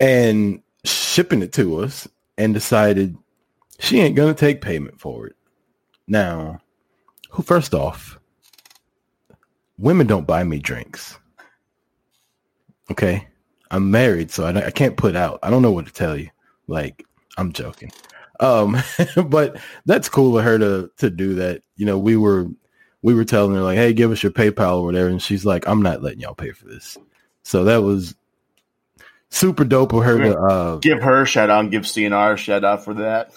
[0.00, 3.16] and shipping it to us and decided
[3.78, 5.36] she ain't going to take payment for it.
[6.06, 6.60] Now,
[7.30, 8.18] who first off,
[9.78, 11.18] women don't buy me drinks.
[12.90, 13.26] Okay?
[13.70, 15.38] I'm married, so I, I can't put out.
[15.42, 16.28] I don't know what to tell you.
[16.66, 17.06] Like,
[17.38, 17.90] I'm joking.
[18.40, 18.76] Um,
[19.26, 21.62] but that's cool of her to to do that.
[21.76, 22.48] You know, we were
[23.02, 25.66] we were telling her like, hey, give us your PayPal or whatever, and she's like,
[25.66, 26.96] I'm not letting y'all pay for this.
[27.42, 28.14] So that was
[29.30, 32.36] super dope of her to uh Give her a shout out and give CNR a
[32.36, 33.32] shout out for that.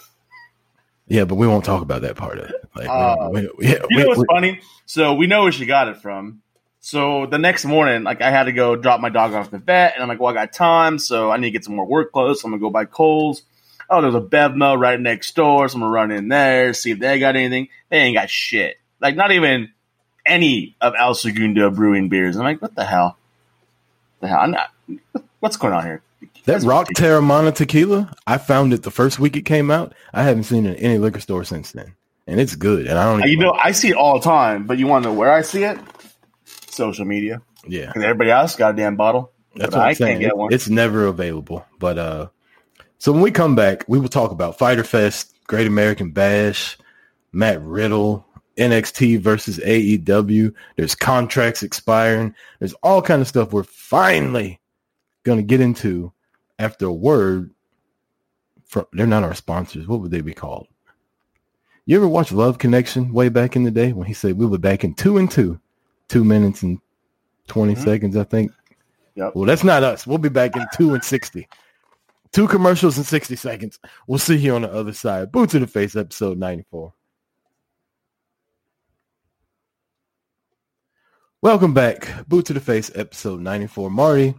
[1.07, 2.55] yeah, but we won't talk about that part of it.
[2.75, 4.59] Like, Uh, we, we, yeah, You we- know what's funny?
[4.85, 6.41] So we know where she got it from.
[6.79, 9.57] So the next morning, like I had to go drop my dog off at the
[9.57, 11.85] vet, and I'm like, well, I got time, so I need to get some more
[11.87, 12.41] work clothes.
[12.41, 13.41] So I'm gonna go buy Kohl's.
[13.89, 16.99] Oh, there's a Bevmo right next door, so I'm gonna run in there, see if
[16.99, 17.69] they got anything.
[17.89, 18.77] They ain't got shit.
[19.05, 19.69] Like not even
[20.25, 22.35] any of El Segundo brewing beers.
[22.37, 23.17] I'm like, what the hell?
[24.19, 24.39] The hell?
[24.39, 24.71] I'm not.
[25.41, 26.01] What's going on here?
[26.45, 29.93] that Rock Teremana tequila, I found it the first week it came out.
[30.11, 31.93] I haven't seen it in any liquor store since then,
[32.25, 32.87] and it's good.
[32.87, 35.03] And I don't, You even know, I see it all the time, but you want
[35.03, 35.77] to know where I see it?
[36.67, 37.43] Social media.
[37.67, 37.85] yeah.
[37.87, 39.31] Because everybody else got a damn bottle.
[39.55, 40.11] That's but what I I'm saying.
[40.13, 40.51] can't get It- one.
[40.51, 41.63] It's never available.
[41.79, 42.27] But uh
[42.97, 46.77] so when we come back, we will talk about Fyter Fest, Great American Bash,
[47.31, 48.25] Matt Riddle,
[48.57, 50.53] NXT versus AEW.
[50.75, 52.33] There's contracts expiring.
[52.59, 54.59] There's all kind of stuff we're finally
[55.23, 56.11] gonna get into
[56.59, 57.51] after a word
[58.65, 59.87] from they're not our sponsors.
[59.87, 60.67] What would they be called?
[61.85, 64.57] You ever watch Love Connection way back in the day when he said we were
[64.57, 65.59] back in two and two,
[66.07, 66.79] two minutes and
[67.47, 67.83] 20 Mhm.
[67.83, 68.51] seconds, I think.
[69.15, 69.33] Yep.
[69.35, 70.07] Well, that's not us.
[70.07, 71.47] We'll be back in two and 60.
[72.31, 73.79] Two commercials in 60 seconds.
[74.07, 75.31] We'll see you on the other side.
[75.31, 76.91] Boot to the Face, episode 94.
[81.45, 82.27] Welcome back.
[82.27, 83.91] Boot to the Face, episode 94.
[83.91, 84.33] Marty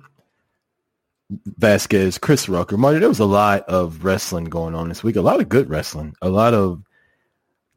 [1.30, 2.76] Vasquez, Chris Rucker.
[2.76, 5.14] Marty, there was a lot of wrestling going on this week.
[5.14, 6.16] A lot of good wrestling.
[6.20, 6.82] A lot of,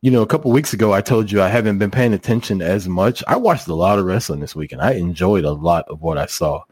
[0.02, 2.90] you know, a couple weeks ago, I told you I haven't been paying attention as
[2.90, 3.24] much.
[3.28, 6.18] I watched a lot of wrestling this week, and I enjoyed a lot of what
[6.18, 6.64] I saw.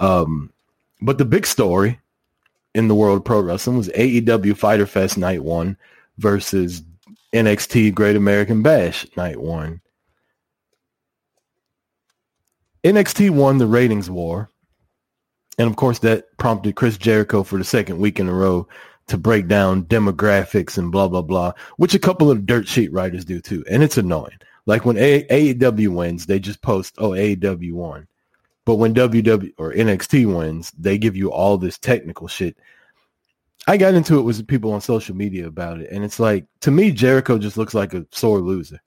[0.00, 0.50] Um,
[1.02, 2.00] but the big story
[2.74, 5.76] in the world of pro wrestling was AEW Fyter Fest Night One
[6.16, 6.82] versus
[7.34, 9.82] NXT Great American Bash Night One.
[12.84, 14.50] NXT won the ratings war,
[15.58, 18.68] and of course that prompted Chris Jericho for the second week in a row
[19.08, 23.24] to break down demographics and blah blah blah, which a couple of dirt sheet writers
[23.24, 24.38] do too, and it's annoying.
[24.66, 28.06] Like when AEW wins, they just post, "Oh, AEW won."
[28.64, 32.58] But when WW or NXT wins, they give you all this technical shit.
[33.66, 36.70] I got into it with people on social media about it, and it's like to
[36.70, 38.80] me, Jericho just looks like a sore loser.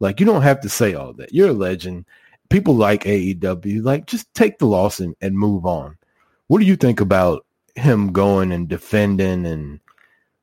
[0.00, 1.32] Like you don't have to say all that.
[1.32, 2.04] You're a legend.
[2.52, 3.82] People like AEW.
[3.82, 5.96] Like just take the loss and, and move on.
[6.46, 9.80] What do you think about him going and defending and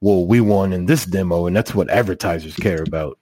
[0.02, 3.18] well, we won in this demo, and that's what advertisers care about.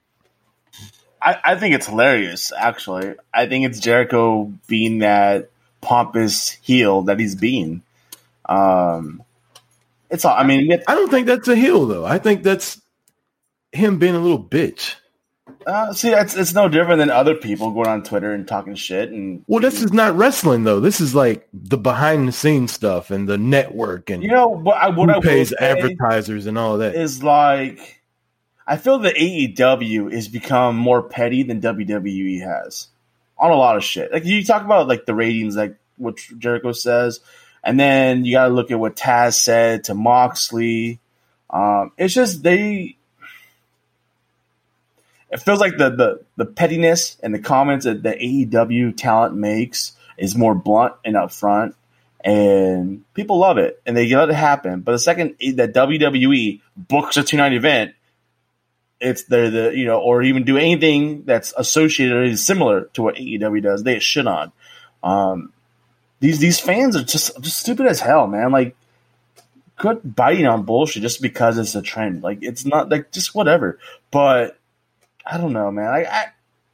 [1.22, 3.16] I, I think it's hilarious, actually.
[3.34, 5.50] I think it's Jericho being that
[5.82, 7.82] pompous heel that he's being.
[8.48, 9.24] Um,
[10.10, 12.06] it's all, I mean, I don't think that's a heel though.
[12.06, 12.82] I think that's
[13.72, 14.96] him being a little bitch.
[15.66, 19.12] Uh, see, it's it's no different than other people going on Twitter and talking shit.
[19.12, 20.80] And Well, this is not wrestling though.
[20.80, 24.78] This is like the behind the scenes stuff and the network and you know what?
[24.78, 26.96] I, what I pays advertisers and all that.
[26.96, 28.02] is like,
[28.66, 32.88] I feel that AEW has become more petty than WWE has
[33.38, 34.12] on a lot of shit.
[34.12, 37.20] Like you talk about like the ratings, like what Jericho says,
[37.64, 41.00] and then you got to look at what Taz said to Moxley.
[41.50, 42.97] Um, it's just they.
[45.30, 49.94] It feels like the, the the pettiness and the comments that the AEW talent makes
[50.18, 51.74] is more blunt and upfront,
[52.24, 54.82] and people love it and they let it happen.
[54.82, 57.94] But the second that WWE books a two night event,
[59.02, 63.02] it's the the you know, or even do anything that's associated or is similar to
[63.02, 64.52] what AEW does, they shit on.
[65.04, 65.54] Um,
[66.20, 68.52] these these fans are just just stupid as hell, man.
[68.52, 68.76] Like,
[69.78, 72.24] quit biting on bullshit just because it's a trend.
[72.24, 73.78] Like, it's not like just whatever.
[74.10, 74.57] But
[75.30, 75.88] I don't know, man.
[75.88, 76.26] I I,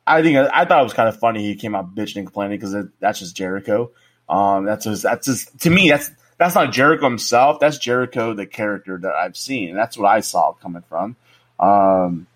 [0.05, 1.43] I think I, I thought it was kind of funny.
[1.43, 3.91] He came out bitching and complaining because that's just Jericho.
[4.29, 7.59] Um, that's just that's just to me that's that's not Jericho himself.
[7.59, 11.15] That's Jericho, the character that I've seen, and that's what I saw coming from.
[11.59, 12.27] Um,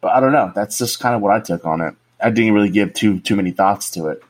[0.00, 0.52] but I don't know.
[0.54, 1.94] That's just kind of what I took on it.
[2.22, 4.22] I didn't really give too too many thoughts to it.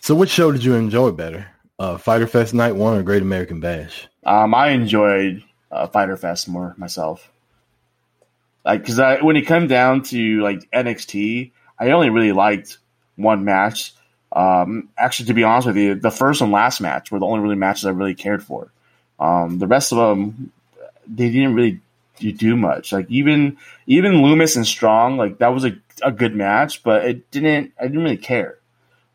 [0.00, 1.46] So, which show did you enjoy better,
[1.78, 4.08] uh, Fyter Fest Night One or Great American Bash?
[4.24, 7.31] Um, I enjoyed uh, Fyter Fest more myself.
[8.64, 12.78] Like, because I when it came down to like NXT, I only really liked
[13.16, 13.92] one match.
[14.30, 17.40] Um, actually, to be honest with you, the first and last match were the only
[17.40, 18.70] really matches I really cared for.
[19.18, 20.52] Um, the rest of them,
[21.06, 21.80] they didn't really
[22.18, 22.92] do- do much.
[22.92, 27.30] Like even even Lumis and Strong, like that was a, a good match, but it
[27.30, 27.72] didn't.
[27.78, 28.58] I didn't really care.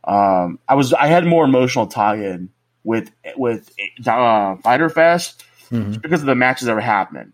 [0.04, 2.50] Um, I was I had more emotional tie-in
[2.84, 3.70] with with
[4.06, 7.34] uh, Fyter Fest just because of the matches that were happening.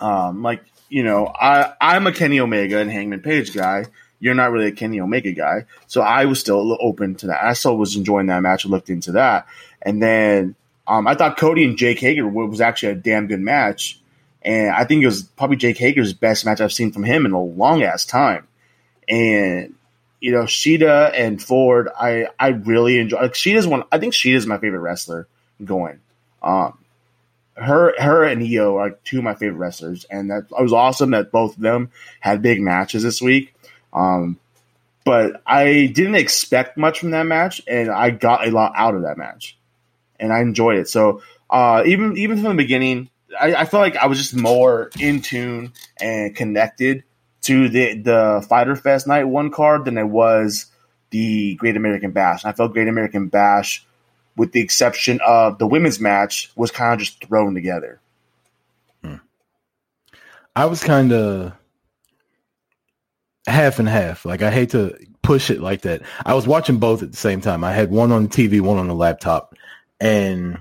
[0.00, 3.86] Um, like you know, I I'm a Kenny Omega and Hangman Page guy.
[4.20, 7.44] You're not really a Kenny Omega guy, so I was still open to that.
[7.44, 8.66] I still was enjoying that match.
[8.66, 9.46] I looked into that,
[9.82, 14.00] and then um, I thought Cody and Jake Hager was actually a damn good match,
[14.42, 17.32] and I think it was probably Jake Hager's best match I've seen from him in
[17.32, 18.48] a long ass time.
[19.08, 19.74] And
[20.20, 23.20] you know, Shida and Ford, I I really enjoy.
[23.20, 23.84] Like Shida's one.
[23.92, 25.28] I think Shida's my favorite wrestler
[25.64, 26.00] going.
[26.42, 26.78] Um,
[27.58, 31.10] her her and Io are two of my favorite wrestlers, and that it was awesome
[31.10, 31.90] that both of them
[32.20, 33.54] had big matches this week.
[33.92, 34.38] Um,
[35.04, 39.02] but I didn't expect much from that match, and I got a lot out of
[39.02, 39.58] that match,
[40.20, 40.88] and I enjoyed it.
[40.88, 44.90] So uh, even even from the beginning, I, I felt like I was just more
[44.98, 47.04] in tune and connected
[47.42, 50.66] to the the Fyter Fest Night One card than I was
[51.10, 52.44] the Great American Bash.
[52.44, 53.86] I felt Great American Bash,
[54.38, 58.00] with the exception of the women's match, was kind of just thrown together.
[60.58, 61.52] I was kind of
[63.46, 64.24] half and half.
[64.24, 66.02] Like I hate to push it like that.
[66.26, 67.62] I was watching both at the same time.
[67.62, 69.54] I had one on the TV, one on the laptop,
[70.00, 70.58] and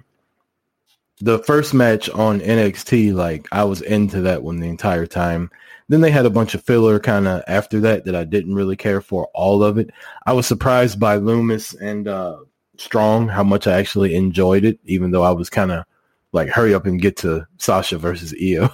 [1.19, 5.49] the first match on NXT, like I was into that one the entire time.
[5.89, 8.75] Then they had a bunch of filler kind of after that that I didn't really
[8.75, 9.89] care for all of it.
[10.27, 12.37] I was surprised by Loomis and uh,
[12.77, 15.85] Strong how much I actually enjoyed it, even though I was kind of
[16.31, 18.69] like hurry up and get to Sasha versus Io.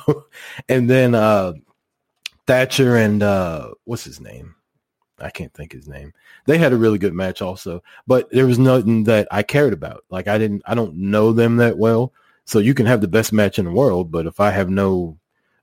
[0.70, 1.54] and then uh,
[2.48, 4.56] Thatcher and uh, what's his name?
[5.20, 6.14] I can't think his name.
[6.46, 10.04] They had a really good match also, but there was nothing that I cared about.
[10.10, 12.12] Like I didn't, I don't know them that well.
[12.46, 15.18] So you can have the best match in the world, but if I have no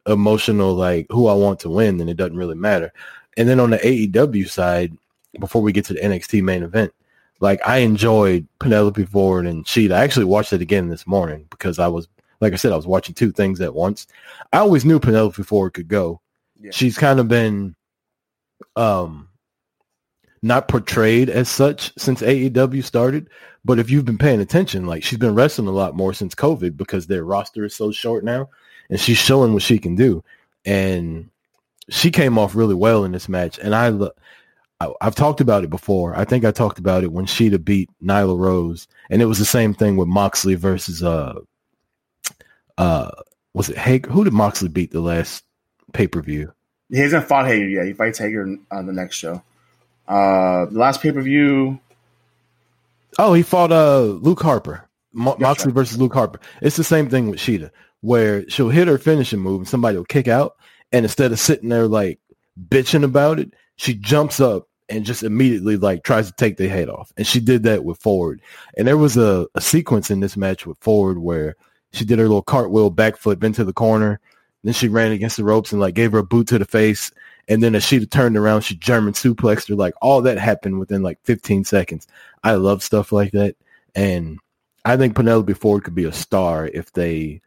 [0.07, 2.93] emotional like who I want to win, then it doesn't really matter.
[3.37, 4.97] And then on the AEW side,
[5.39, 6.93] before we get to the NXT main event,
[7.41, 9.93] like I enjoyed Penelope Ford and Shida.
[9.93, 12.07] I actually watched it again this morning because I was,
[12.41, 14.07] like I said, I was watching two things at once.
[14.53, 16.21] I always knew Penelope Ford could go.
[16.61, 16.71] Yeah.
[16.73, 17.75] She's kind of been,
[18.77, 19.29] um,
[20.43, 23.29] not portrayed as such since AEW started.
[23.65, 26.77] But if you've been paying attention, like she's been wrestling a lot more since COVID
[26.77, 28.49] because their roster is so short now,
[28.89, 30.25] and she's showing what she can do.
[30.65, 31.29] And
[31.91, 33.59] she came off really well in this match.
[33.59, 33.91] And I,
[34.81, 36.17] I I've talked about it before.
[36.17, 39.45] I think I talked about it when Shida beat Nyla Rose, and it was the
[39.45, 41.35] same thing with Moxley versus uh,
[42.79, 43.11] uh,
[43.55, 44.11] was it Hager?
[44.11, 45.45] Who did Moxley beat the last
[45.93, 46.53] pay per view?
[46.89, 47.87] He hasn't fought Hager yet.
[47.87, 49.43] He fights Hager on the next show.
[50.09, 51.79] Uh, the last pay per view,
[53.19, 54.89] Oh, he fought uh Luke Harper.
[55.13, 55.75] Mo- Moxley right.
[55.75, 56.39] versus Luke Harper.
[56.63, 60.05] It's the same thing with Shida, where she'll hit her finishing move and somebody will
[60.05, 60.57] kick out,
[60.93, 62.21] and instead of sitting there like
[62.69, 66.89] bitching about it, she jumps up and just immediately like tries to take their head
[66.89, 67.13] off.
[67.17, 68.43] And she did that with Ford.
[68.77, 71.57] And there was a, a sequence in this match with Ford where
[71.93, 74.21] she did her little cartwheel backflip into the corner.
[74.63, 77.11] Then she ran against the ropes and like gave her a boot to the face.
[77.49, 79.75] And then as she turned around, she German suplexed her.
[79.75, 82.07] Like all that happened within like 15 seconds.
[82.45, 83.57] I love stuff like that.
[83.95, 84.39] And
[84.85, 87.41] I think Penelope Ford could be a star if they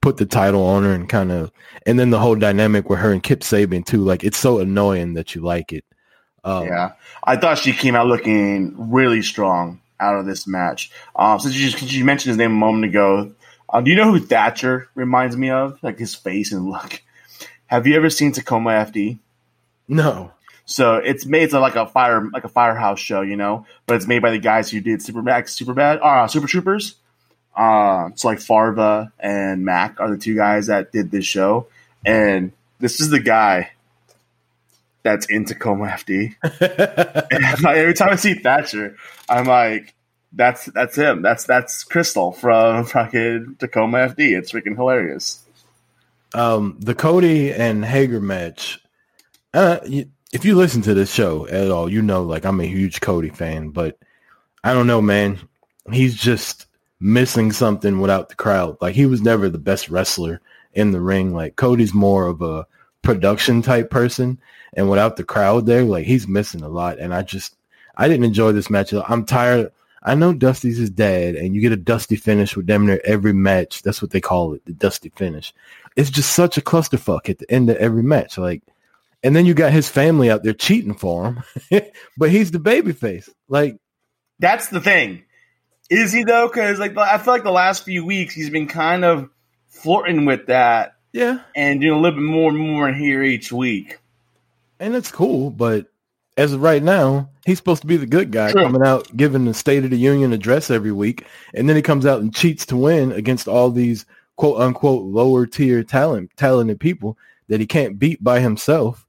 [0.00, 1.50] put the title on her and kind of,
[1.86, 4.02] and then the whole dynamic with her and Kip Sabian too.
[4.02, 5.84] Like it's so annoying that you like it.
[6.44, 10.90] Um, yeah, I thought she came out looking really strong out of this match.
[11.14, 13.32] Um, since you, since you mentioned his name a moment ago,
[13.68, 15.78] uh, do you know who Thatcher reminds me of?
[15.82, 17.02] Like his face and look.
[17.66, 19.18] Have you ever seen Tacoma FD?
[19.86, 20.32] No.
[20.64, 24.06] So it's made it's like a fire like a firehouse show, you know, but it's
[24.06, 26.94] made by the guys who did Super Max, Super Bad, uh, Super Troopers.
[27.56, 31.66] Uh, so like Farva and Mac are the two guys that did this show,
[32.06, 33.72] and this is the guy
[35.02, 36.34] that's in Tacoma FD.
[37.62, 38.96] like, every time I see Thatcher,
[39.28, 39.94] I'm like,
[40.32, 41.22] that's that's him.
[41.22, 44.38] That's that's Crystal from fucking Tacoma FD.
[44.38, 45.44] It's freaking hilarious.
[46.34, 48.80] Um, the Cody and Hager match.
[49.52, 49.78] Uh,
[50.32, 53.30] if you listen to this show at all, you know like I'm a huge Cody
[53.30, 53.98] fan, but
[54.62, 55.40] I don't know, man.
[55.90, 56.66] He's just
[57.00, 58.76] missing something without the crowd.
[58.80, 60.40] Like he was never the best wrestler
[60.72, 61.34] in the ring.
[61.34, 62.66] Like Cody's more of a
[63.02, 64.40] production type person,
[64.74, 66.98] and without the crowd there, like he's missing a lot.
[66.98, 67.56] And I just
[67.96, 68.92] I didn't enjoy this match.
[68.92, 69.72] I'm tired.
[70.02, 73.34] I know Dusty's his dad, and you get a dusty finish with them near every
[73.34, 73.82] match.
[73.82, 75.52] That's what they call it, the dusty finish.
[75.96, 78.38] It's just such a clusterfuck at the end of every match.
[78.38, 78.62] Like,
[79.22, 81.26] and then you got his family out there cheating for
[81.70, 81.82] him,
[82.16, 83.28] but he's the baby face.
[83.48, 83.76] Like,
[84.38, 85.24] that's the thing.
[85.90, 86.48] Is he though?
[86.48, 89.28] Because like I feel like the last few weeks he's been kind of
[89.66, 90.94] flirting with that.
[91.12, 93.98] Yeah, and you know, a little bit more and more here each week.
[94.78, 95.86] And it's cool, but
[96.36, 98.62] as of right now, he's supposed to be the good guy True.
[98.62, 102.06] coming out giving the State of the Union address every week, and then he comes
[102.06, 107.18] out and cheats to win against all these quote unquote lower tier talent talented people
[107.48, 109.06] that he can't beat by himself.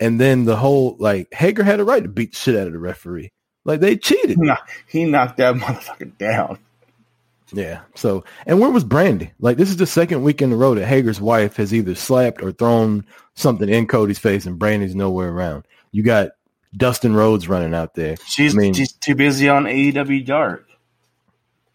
[0.00, 2.72] And then the whole like Hager had a right to beat the shit out of
[2.72, 3.32] the referee.
[3.64, 4.38] Like they cheated.
[4.86, 6.58] He knocked that motherfucker down.
[7.52, 7.82] Yeah.
[7.94, 9.32] So, and where was Brandi?
[9.38, 12.42] Like, this is the second week in a row that Hager's wife has either slapped
[12.42, 15.66] or thrown something in Cody's face, and Brandi's nowhere around.
[15.92, 16.30] You got
[16.76, 18.16] Dustin Rhodes running out there.
[18.26, 20.68] She's I mean, she's too busy on AEW Dark.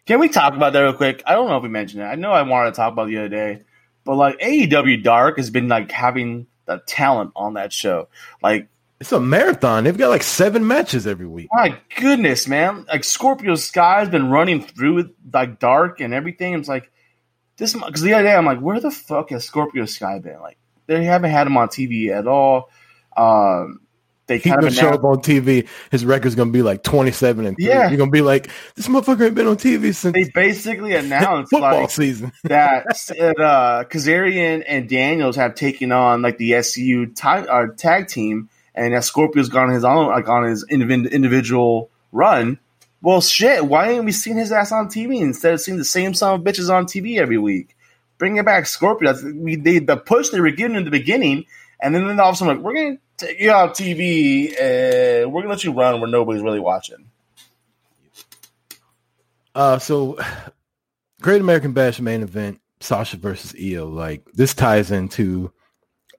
[0.06, 1.24] Can we talk about that real quick?
[1.26, 2.06] I don't know if we mentioned it.
[2.06, 3.64] I know I wanted to talk about the other day,
[4.04, 8.08] but like AEW Dark has been like having the talent on that show.
[8.42, 8.68] Like
[9.00, 9.84] it's a marathon.
[9.84, 11.48] They've got like seven matches every week.
[11.52, 12.86] My goodness, man!
[12.88, 16.54] Like Scorpio Sky has been running through like Dark and everything.
[16.54, 16.92] It's like
[17.58, 20.40] this because the other day I'm like, where the fuck has Scorpio Sky been?
[20.40, 22.70] Like they haven't had him on TV at all.
[23.18, 23.82] Um,
[24.28, 25.68] they kind of show up on TV.
[25.92, 27.68] His record's gonna be like twenty seven and three.
[27.68, 31.52] yeah, you're gonna be like, this motherfucker ain't been on TV since they basically announced
[31.52, 37.46] football like, season that uh, Kazarian and Daniels have taken on like the SCU tag,
[37.48, 42.60] uh, tag team, and that Scorpio's gone his own like on his individual run.
[43.02, 46.14] Well, shit, why ain't we seeing his ass on TV instead of seeing the same
[46.14, 47.76] son of bitches on TV every week?
[48.18, 49.14] Bring it back, Scorpio.
[49.34, 51.46] We, they, the push they were giving in the beginning,
[51.82, 55.32] and then, then all of a sudden, like, we're gonna take you off TV and
[55.32, 57.10] we're gonna let you run where nobody's really watching.
[59.54, 60.18] Uh, so
[61.22, 63.88] Great American Bash main event, Sasha versus Io.
[63.88, 65.52] Like this ties into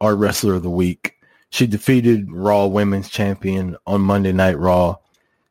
[0.01, 1.16] our wrestler of the week.
[1.57, 4.97] She defeated Raw Women's Champion on Monday Night Raw.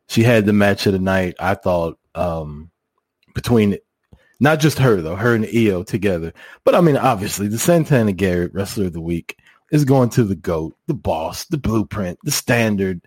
[0.07, 1.33] She had the match of the night.
[1.39, 2.69] I thought um,
[3.33, 3.79] between
[4.39, 6.31] not just her though, her and Io together.
[6.63, 9.39] But I mean, obviously, the Santana Garrett wrestler of the week
[9.71, 13.01] is going to the GOAT, the boss, the blueprint, the standard,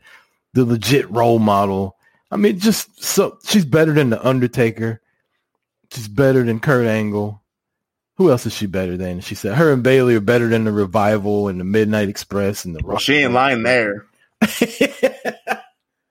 [0.55, 1.97] the legit role model.
[2.33, 5.01] I mean, just so she's better than the Undertaker.
[5.93, 7.41] She's better than Kurt Angle.
[8.19, 9.21] Who else is she better than?
[9.21, 12.75] She said her and Bayley are better than the Revival and the Midnight Express and
[12.75, 12.81] the.
[12.85, 14.07] Well, she ain't lying there.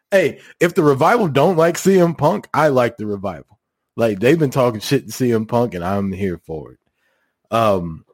[0.09, 3.59] hey, if the Revival don't like CM Punk, I like the Revival.
[3.97, 6.79] Like they've been talking shit to CM Punk, and I'm here for it.
[7.51, 8.05] Um,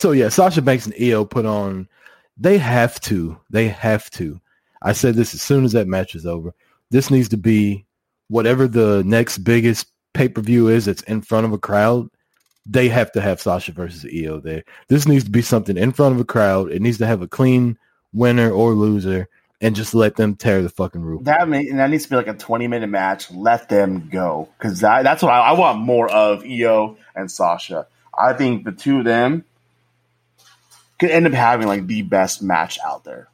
[0.00, 1.88] so yeah, Sasha Banks and Io put on.
[2.36, 3.40] They have to.
[3.50, 4.40] They have to.
[4.82, 6.54] I said this as soon as that match is over.
[6.90, 7.86] This needs to be
[8.28, 12.08] whatever the next biggest pay per view is that's in front of a crowd.
[12.64, 14.64] They have to have Sasha versus Io there.
[14.88, 16.70] This needs to be something in front of a crowd.
[16.70, 17.78] It needs to have a clean
[18.12, 19.28] winner or loser,
[19.60, 21.24] and just let them tear the fucking roof.
[21.24, 23.30] That may, that needs to be like a twenty minute match.
[23.30, 26.44] Let them go because that, that's what I, I want more of.
[26.44, 27.86] Io and Sasha.
[28.16, 29.44] I think the two of them
[30.98, 33.28] could end up having like the best match out there.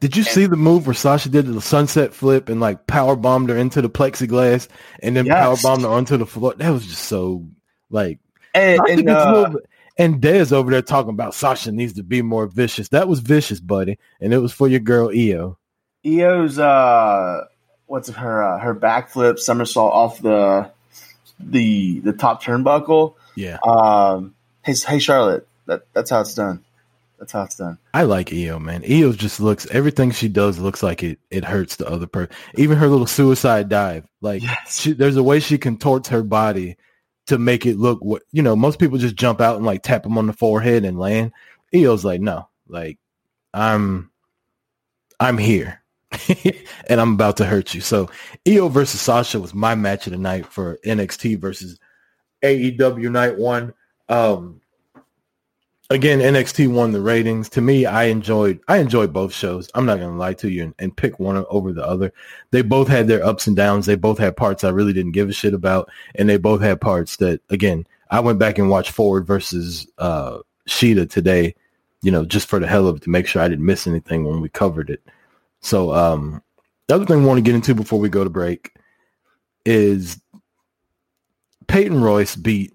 [0.00, 3.16] Did you and, see the move where Sasha did the sunset flip and like power
[3.16, 4.68] bombed her into the plexiglass
[5.02, 5.34] and then yes.
[5.34, 6.54] power bombed her onto the floor?
[6.54, 7.46] That was just so
[7.90, 8.18] like
[8.54, 9.50] and, and, uh,
[9.96, 12.88] And Dez over there talking about Sasha needs to be more vicious.
[12.88, 15.56] That was vicious, buddy, and it was for your girl Io.
[16.04, 17.44] Io's uh,
[17.86, 20.70] what's her uh, her backflip somersault off the
[21.38, 23.14] the the top turnbuckle.
[23.36, 26.64] Yeah, Um, hey, hey Charlotte, that that's how it's done.
[27.18, 27.78] That's how it's done.
[27.94, 28.84] I like Io, man.
[28.88, 32.34] Io just looks everything she does looks like it it hurts the other person.
[32.56, 34.80] Even her little suicide dive, like Yes.
[34.80, 36.76] she, there's a way she contorts her body
[37.26, 38.56] to make it look what you know.
[38.56, 41.32] Most people just jump out and like tap them on the forehead and land.
[41.74, 42.98] Io's like, no, like
[43.52, 44.10] I'm
[45.20, 45.80] I'm here.
[46.88, 47.80] and I'm about to hurt you.
[47.80, 48.08] So
[48.46, 51.78] Io versus Sasha was my match of the night for NXT versus
[52.42, 53.74] AEW night one.
[54.08, 54.60] Um
[55.90, 57.48] again, NXT won the ratings.
[57.50, 59.70] To me, I enjoyed I enjoyed both shows.
[59.74, 62.12] I'm not gonna lie to you and, and pick one over the other.
[62.50, 63.86] They both had their ups and downs.
[63.86, 66.80] They both had parts I really didn't give a shit about, and they both had
[66.80, 71.54] parts that again I went back and watched Ford versus uh Shida today,
[72.02, 74.24] you know, just for the hell of it to make sure I didn't miss anything
[74.24, 75.02] when we covered it.
[75.60, 76.42] So um
[76.88, 78.72] the other thing we want to get into before we go to break
[79.64, 80.20] is
[81.66, 82.74] Peyton Royce beat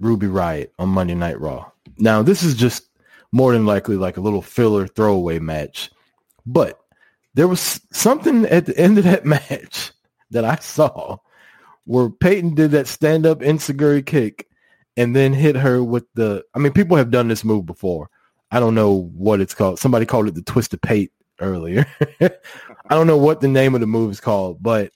[0.00, 1.70] Ruby Riot on Monday Night Raw.
[1.98, 2.84] Now, this is just
[3.32, 5.90] more than likely like a little filler throwaway match,
[6.46, 6.80] but
[7.34, 9.92] there was something at the end of that match
[10.30, 11.18] that I saw
[11.84, 14.48] where Peyton did that stand up enzuigiri kick
[14.96, 18.08] and then hit her with the, I mean, people have done this move before.
[18.50, 19.78] I don't know what it's called.
[19.78, 21.86] Somebody called it the twisted pate earlier.
[22.20, 22.30] I
[22.90, 24.92] don't know what the name of the move is called, but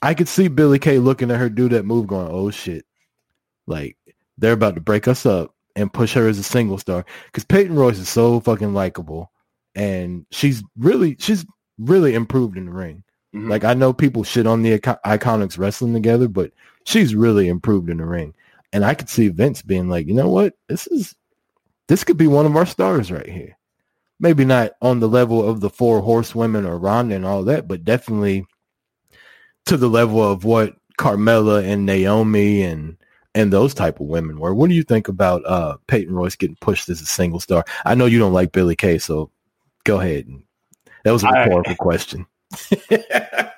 [0.00, 2.84] I could see Billy Kay looking at her do that move going, oh shit.
[3.66, 3.96] Like
[4.38, 7.04] they're about to break us up and push her as a single star.
[7.32, 9.30] Cause Peyton Royce is so fucking likable
[9.74, 11.44] and she's really, she's
[11.78, 13.02] really improved in the ring.
[13.34, 13.48] Mhm.
[13.48, 16.52] Like I know people shit on the Ico- Iconics wrestling together, but
[16.84, 18.34] she's really improved in the ring.
[18.72, 20.54] And I could see Vince being like, you know what?
[20.68, 21.14] This is,
[21.88, 23.56] this could be one of our stars right here.
[24.20, 27.84] Maybe not on the level of the four horsewomen or Ronda and all that, but
[27.84, 28.46] definitely
[29.66, 32.96] to the level of what Carmella and Naomi and
[33.34, 34.54] and those type of women were.
[34.54, 37.64] What do you think about uh Peyton Royce getting pushed as a single star?
[37.84, 39.30] I know you don't like Billy Kay, so
[39.84, 40.28] go ahead.
[41.04, 42.26] That was a rhetorical question.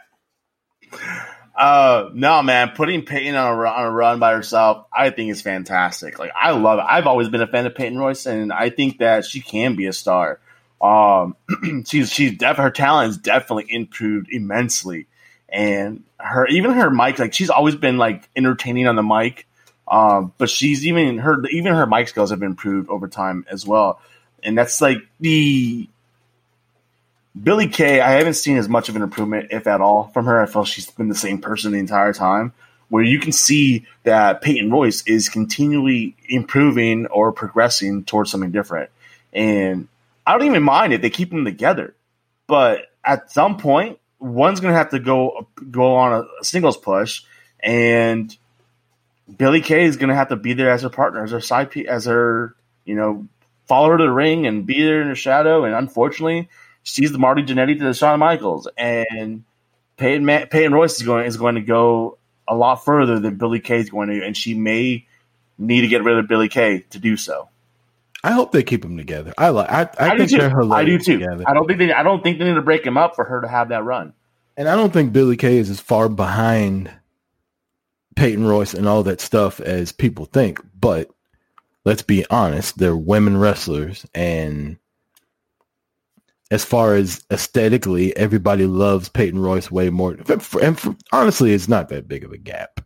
[1.57, 5.31] Uh, no, man, putting Peyton on a, run, on a run by herself, I think
[5.31, 6.19] is fantastic.
[6.19, 6.85] Like, I love it.
[6.87, 9.87] I've always been a fan of Peyton Royce, and I think that she can be
[9.87, 10.39] a star.
[10.83, 11.35] Um,
[11.87, 15.07] she's she's def- her talent is definitely improved immensely,
[15.49, 19.47] and her even her mic, like she's always been like entertaining on the mic.
[19.89, 24.01] Um, but she's even her even her mic skills have improved over time as well,
[24.43, 25.89] and that's like the
[27.41, 30.41] Billy Kay, I haven't seen as much of an improvement, if at all, from her.
[30.41, 32.53] I feel she's been the same person the entire time.
[32.89, 38.91] Where you can see that Peyton Royce is continually improving or progressing towards something different.
[39.33, 39.89] And
[40.25, 41.95] I don't even mind if they keep them together.
[42.47, 47.23] But at some point, one's going to have to go go on a singles push,
[47.61, 48.35] and
[49.35, 51.71] Billy Kay is going to have to be there as her partner, as her side,
[51.71, 52.55] pe- as her
[52.87, 53.27] you know,
[53.67, 55.65] follow her to the ring and be there in her shadow.
[55.65, 56.49] And unfortunately,
[56.83, 59.45] she's the Marty Jannetty to the Shawn Michaels, and
[59.99, 62.17] Peyton, Ma- Peyton Royce is going is going to go
[62.49, 65.07] a lot further than Billy Kay is going to, and she may
[65.59, 67.49] need to get rid of Billy Kay to do so.
[68.25, 69.35] I hope they keep them together.
[69.37, 69.71] I like.
[69.71, 70.73] I, I, I, think do they're too.
[70.73, 71.19] I do too.
[71.19, 71.45] Together.
[71.47, 71.93] I don't think they.
[71.93, 74.15] I don't think they need to break him up for her to have that run.
[74.57, 76.91] And I don't think Billy Kay is as far behind
[78.17, 80.61] Peyton Royce and all that stuff as people think.
[80.79, 81.11] But
[81.85, 84.05] let's be honest, they're women wrestlers.
[84.15, 84.79] And
[86.51, 90.17] as far as aesthetically, everybody loves Peyton Royce way more.
[90.61, 92.81] And for, honestly, it's not that big of a gap.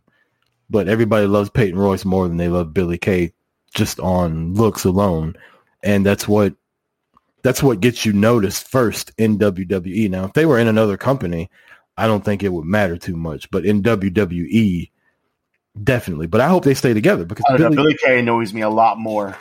[0.69, 3.33] But everybody loves Peyton Royce more than they love Billy Kay
[3.73, 5.35] just on looks alone.
[5.83, 6.53] And that's what
[7.43, 10.09] that's what gets you noticed first in WWE.
[10.09, 11.49] Now, if they were in another company,
[11.97, 13.49] I don't think it would matter too much.
[13.51, 14.91] But in WWE,
[15.83, 16.27] definitely.
[16.27, 18.69] But I hope they stay together because don't know, Billy, Billy Kay annoys me a
[18.69, 19.37] lot more.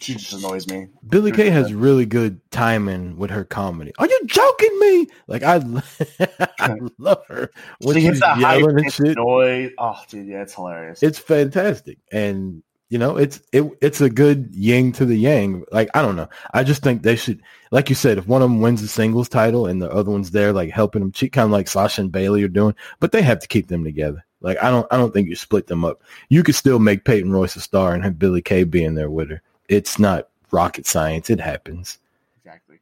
[0.00, 0.88] She just annoys me.
[1.08, 3.92] Billy Kay has really good timing with her comedy.
[3.98, 5.06] Are you joking me?
[5.26, 5.56] Like I,
[6.60, 9.16] I love her when she she's hits that yelling and shit.
[9.16, 9.72] noise.
[9.78, 11.02] Oh, dude, yeah, it's hilarious.
[11.02, 15.64] It's fantastic, and you know, it's it it's a good yin to the yang.
[15.72, 18.48] Like I don't know, I just think they should, like you said, if one of
[18.48, 21.46] them wins the singles title and the other one's there, like helping them cheat, kind
[21.46, 22.74] of like Sasha and Bayley are doing.
[23.00, 24.24] But they have to keep them together.
[24.40, 26.02] Like I don't, I don't think you split them up.
[26.28, 29.30] You could still make Peyton Royce a star and have Billy Kay being there with
[29.30, 29.42] her.
[29.68, 31.30] It's not rocket science.
[31.30, 31.98] It happens.
[32.44, 32.78] exactly.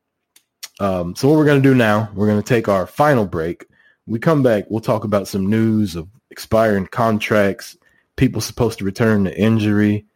[0.80, 3.66] Um, so what we're going to do now, we're going to take our final break.
[4.06, 7.76] We come back, we'll talk about some news of expiring contracts,
[8.16, 10.06] people supposed to return to injury,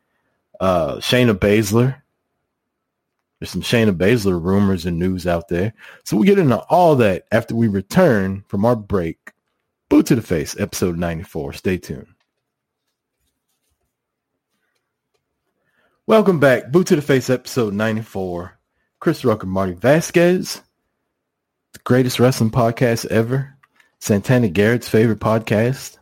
[0.61, 2.01] uh, Shayna Baszler.
[3.38, 5.72] There's some Shayna Baszler rumors and news out there.
[6.05, 9.32] So we get into all that after we return from our break.
[9.91, 11.53] Boot to the Face, episode 94.
[11.55, 12.07] Stay tuned.
[16.07, 16.70] Welcome back.
[16.70, 18.57] Boot to the Face, episode 94.
[19.01, 20.62] Chris Rucker, Marty Vasquez,
[21.72, 23.57] the greatest wrestling podcast ever.
[23.99, 25.99] Santana Garrett's favorite podcast.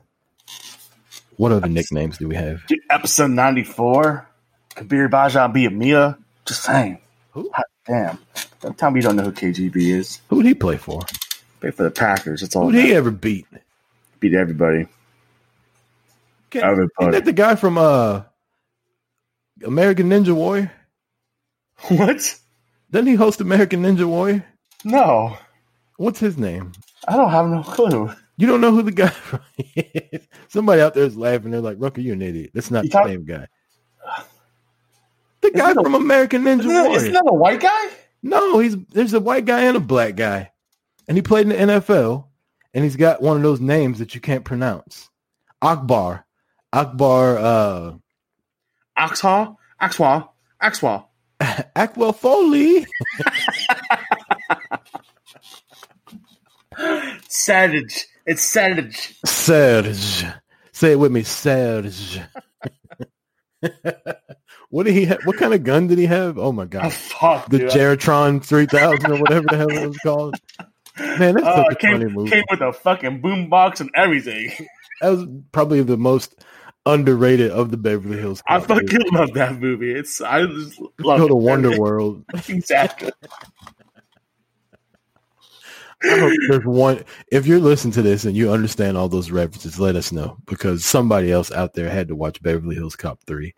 [1.38, 2.60] What other nicknames do we have?
[2.90, 4.28] Episode 94.
[4.76, 6.18] Kabeer Gbaja-Biamila.
[6.44, 6.98] Just saying.
[7.30, 7.50] Who?
[7.54, 8.18] Hot damn.
[8.60, 10.20] Don't tell me you don't know who KGB is.
[10.28, 11.00] Who'd he play for?
[11.62, 12.42] Pay for the Packers.
[12.42, 12.66] That's all.
[12.66, 13.46] Who'd he ever beat?
[14.20, 14.86] Beat everybody.
[16.50, 16.90] Can't- Everybody.
[17.00, 18.22] Isn't that the guy from uh
[19.64, 20.72] American Ninja Warrior?
[21.88, 22.38] What?
[22.90, 24.44] Doesn't he host American Ninja Warrior?
[24.84, 25.36] No.
[25.96, 26.72] What's his name?
[27.06, 28.10] I don't have no clue.
[28.36, 30.26] You don't know who the guy from is.
[30.48, 31.50] Somebody out there is laughing.
[31.50, 32.50] They're like, Rucker, you're an idiot.
[32.54, 33.46] That's not You the talk- same guy.
[35.40, 36.96] The guy that a- from American Ninja Isn't Warrior.
[36.96, 37.88] isn't that a white guy?
[38.24, 40.50] No, he's there's a white guy and a black guy.
[41.06, 42.24] And he played in the NFL
[42.74, 45.08] and he's got one of those names that you can't pronounce.
[45.62, 46.24] Akbar.
[46.72, 47.92] Akbar uh
[48.98, 49.56] Axhaw?
[49.80, 50.28] Axwa?
[50.62, 51.04] Axwa.
[51.40, 52.84] Ackwell Foley.
[57.28, 58.06] Savage.
[58.26, 59.14] It's Savage.
[59.24, 60.24] Serge.
[60.72, 62.20] Say it with me, Serge.
[64.70, 65.18] what did he have?
[65.24, 66.38] What kind of gun did he have?
[66.38, 66.92] Oh my Oh, god.
[66.92, 67.70] fuck, The dude.
[67.70, 70.36] Geratron 3000 or whatever the hell it was called.
[71.00, 72.30] Man, that's Uh, such a came, funny movie.
[72.30, 74.50] came with a fucking boombox and everything.
[75.00, 76.42] That was probably the most
[76.84, 78.42] underrated of the Beverly Hills.
[78.48, 78.90] I Cop movies.
[78.90, 79.92] fucking love that movie.
[79.92, 82.24] It's I just love Go to Wonder World.
[82.48, 83.12] exactly.
[86.02, 87.04] I hope there's one.
[87.30, 90.84] If you're listening to this and you understand all those references, let us know because
[90.84, 93.54] somebody else out there had to watch Beverly Hills Cop three.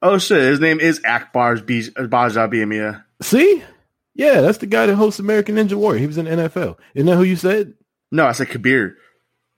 [0.00, 3.02] Oh shit, his name is Akbar's Bij- Biamia.
[3.20, 3.62] See,
[4.14, 6.00] yeah, that's the guy that hosts American Ninja Warrior.
[6.00, 6.76] He was in the NFL.
[6.94, 7.74] Isn't that who you said?
[8.12, 8.94] No, I said Kabeer.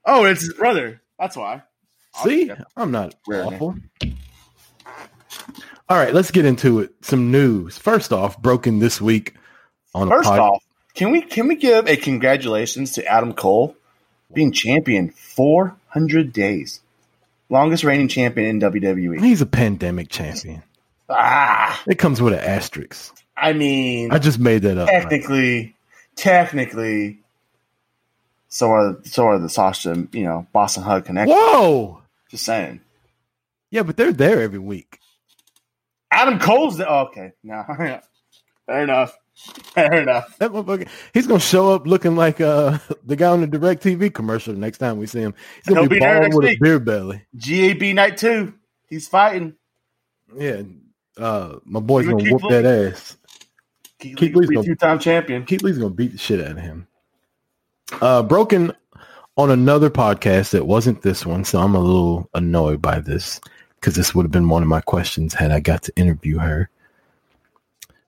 [0.05, 1.01] Oh, it's his brother.
[1.19, 1.63] That's why.
[2.23, 3.77] See, I'm not awful.
[5.89, 6.93] All right, let's get into it.
[7.03, 7.79] Some news.
[7.79, 9.35] First off, broken this week
[9.95, 13.77] on a First pod- off, can we can we give a congratulations to Adam Cole
[14.33, 16.81] being champion 400 days,
[17.51, 19.23] longest reigning champion in WWE.
[19.23, 20.63] he's a pandemic champion.
[21.09, 23.15] Ah, It comes with an asterisk.
[23.37, 24.89] I mean, I just made that up.
[24.89, 25.75] technically,
[26.15, 27.19] technically,
[28.49, 31.37] so are so are the Sasha, you know, Boss 'n' Hug connection.
[31.37, 32.03] Whoa!
[32.31, 32.81] Just saying.
[33.71, 34.99] Yeah, but they're there every week.
[36.11, 37.33] Adam Cole's the, oh, okay.
[37.43, 37.65] No,
[38.67, 39.17] fair enough.
[39.75, 40.39] Fair enough.
[40.39, 44.13] That motherfucker, he's gonna show up looking like uh the guy on the Direct TV
[44.13, 45.35] commercial the next time we see him.
[45.57, 46.59] He's gonna He'll be, be there bald with week.
[46.59, 47.23] a beer belly.
[47.37, 48.55] GAB night two.
[48.89, 49.55] He's fighting.
[50.35, 50.63] Yeah,
[51.19, 53.17] uh, my boy's gonna keep whoop that ass.
[54.11, 55.45] Keith, Keith Lee's gonna- two time champion.
[55.45, 56.87] Keith Lee's gonna beat the shit out of him.
[58.01, 58.73] Uh, broken
[59.37, 63.41] on another podcast that wasn't this one, so I'm a little annoyed by this
[63.81, 66.71] because this would have been one of my questions had I got to interview her.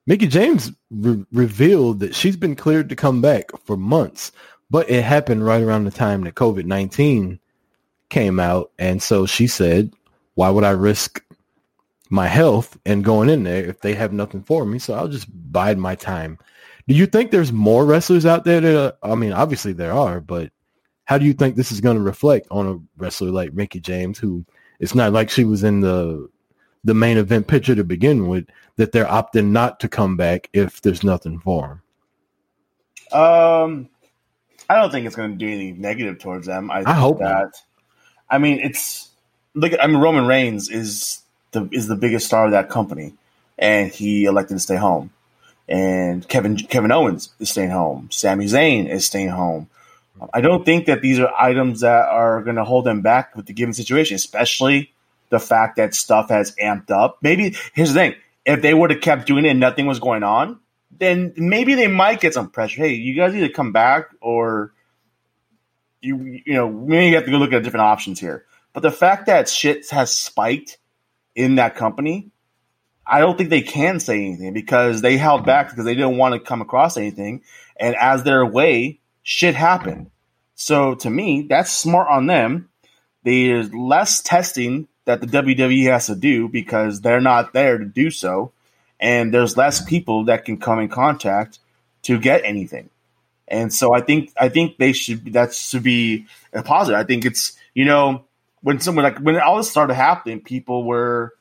[0.07, 4.33] Mickie James re- revealed that she's been cleared to come back for months,
[4.71, 7.39] but it happened right around the time that COVID 19
[8.09, 8.71] came out.
[8.79, 9.93] And so she said,
[10.35, 11.23] Why would I risk
[12.11, 14.79] my health and going in there if they have nothing for me?
[14.79, 16.39] So I'll just bide my time.
[16.87, 20.51] Do you think there's more wrestlers out there that, I mean, obviously there are, but
[21.05, 24.19] how do you think this is going to reflect on a wrestler like Mickie James,
[24.19, 24.45] who
[24.79, 26.29] it's not like she was in the
[26.85, 28.47] the main event picture to begin with,
[28.77, 31.83] that they're opting not to come back if there's nothing for
[33.13, 33.21] them?
[33.21, 33.89] Um,
[34.69, 36.71] I don't think it's going to do anything negative towards them.
[36.71, 37.33] I, think hope that.
[37.33, 37.55] not.
[38.31, 39.11] I mean, it's
[39.55, 39.73] look.
[39.81, 41.23] I mean, Roman Reigns is
[41.53, 43.15] the is the biggest star of that company,
[43.59, 45.11] and he elected to stay home.
[45.69, 48.09] And Kevin Kevin Owens is staying home.
[48.11, 49.69] Sami Zayn is staying home.
[50.33, 53.47] I don't think that these are items that are going to hold them back with
[53.47, 54.93] the given situation, especially
[55.31, 57.19] the fact that stuff has amped up.
[57.23, 60.23] Maybe here's the thing: if they would have kept doing it and nothing was going
[60.23, 60.59] on,
[60.91, 62.83] then maybe they might get some pressure.
[62.83, 64.73] Hey, you guys need to come back, or
[66.01, 68.45] you you know maybe you have to go look at different options here.
[68.73, 70.78] But the fact that shit has spiked
[71.39, 72.31] in that company,
[73.07, 76.35] I don't think they can say anything because they held back because they didn't want
[76.35, 77.43] to come across anything.
[77.79, 80.11] And as their way, shit happened.
[80.57, 82.69] So to me, that's smart on them.
[83.23, 88.11] There's less testing that the WWE has to do because they're not there to do
[88.11, 88.53] so.
[88.99, 91.61] And there's less people that can come in contact
[92.03, 92.91] to get anything.
[93.47, 96.99] And so I think I think they should that should be a positive.
[96.99, 98.25] I think it's you know
[98.63, 101.35] when someone like when all this started happening, people were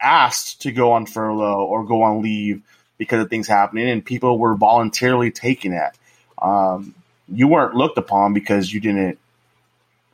[0.00, 2.62] asked to go on furlough or go on leave
[2.98, 5.92] because of things happening, and people were voluntarily taking it.
[6.40, 6.94] Um,
[7.28, 9.18] you weren't looked upon because you didn't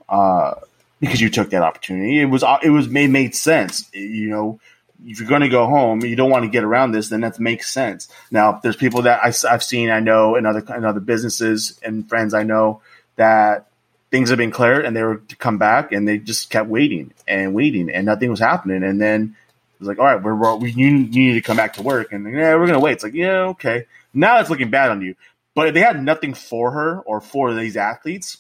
[0.09, 0.55] uh,
[1.01, 2.21] because you took that opportunity.
[2.21, 3.89] It was it was made made sense.
[3.93, 4.61] You know,
[5.05, 7.39] if you're going to go home, you don't want to get around this, then that
[7.39, 8.09] makes sense.
[8.31, 12.09] Now, there's people that I, have seen, I know, in other in other businesses and
[12.09, 12.83] friends I know
[13.17, 13.68] that
[14.11, 17.13] things have been cleared and they were to come back and they just kept waiting
[17.27, 18.83] and waiting and nothing was happening.
[18.83, 19.37] And then
[19.75, 22.13] it was like, all right, we're, we're we you, need to come back to work
[22.13, 22.93] and yeah, we're gonna wait.
[22.93, 23.87] It's like yeah, okay.
[24.15, 25.15] Now it's looking bad on you.
[25.55, 28.39] But if they had nothing for her or for these athletes,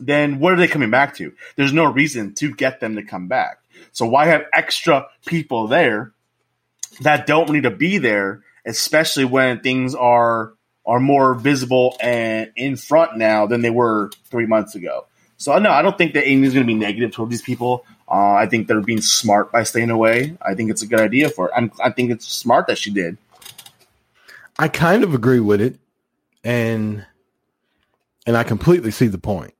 [0.00, 1.32] then what are they coming back to?
[1.56, 3.58] There's no reason to get them to come back.
[3.92, 6.12] So why have extra people there
[7.00, 10.52] that don't need to be there, especially when things are
[10.86, 15.06] are more visible and in front now than they were three months ago.
[15.36, 17.84] So no, I don't think that Amy's going to be negative toward these people.
[18.08, 20.36] Uh, I think they're being smart by staying away.
[20.40, 21.70] I think it's a good idea for her.
[21.82, 23.18] i think it's smart that she did.
[24.58, 25.76] I kind of agree with it,
[26.42, 27.04] and
[28.26, 29.52] and I completely see the point.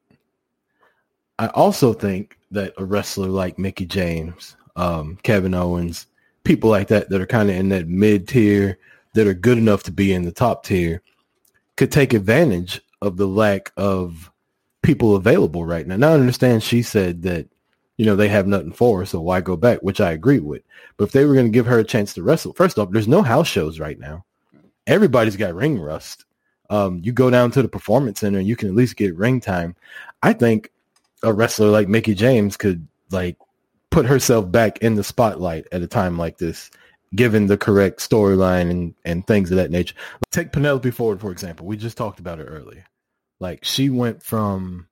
[1.39, 6.07] I also think that a wrestler like Mickie James, um, Kevin Owens,
[6.45, 8.79] people like that that are kind of in that mid tier
[9.13, 11.03] that are good enough to be in the top tier
[11.77, 14.31] could take advantage of the lack of
[14.83, 15.97] people available right now.
[15.97, 17.49] Now I understand she said that,
[17.97, 20.63] you know, they have nothing for her, so why go back, which I agree with.
[20.97, 23.09] But if they were going to give her a chance to wrestle, first off, there's
[23.09, 24.25] no house shows right now.
[24.87, 26.25] Everybody's got ring rust.
[26.69, 29.41] Um, you go down to the performance center and you can at least get ring
[29.41, 29.77] time.
[30.23, 30.73] I think
[31.23, 33.37] a wrestler like Mickie James could like
[33.91, 36.71] put herself back in the spotlight at a time like this
[37.15, 39.95] given the correct storyline and, and things of that nature.
[40.31, 41.67] Take Penelope Ford, for example.
[41.67, 42.85] We just talked about it earlier.
[43.39, 44.89] Like she went from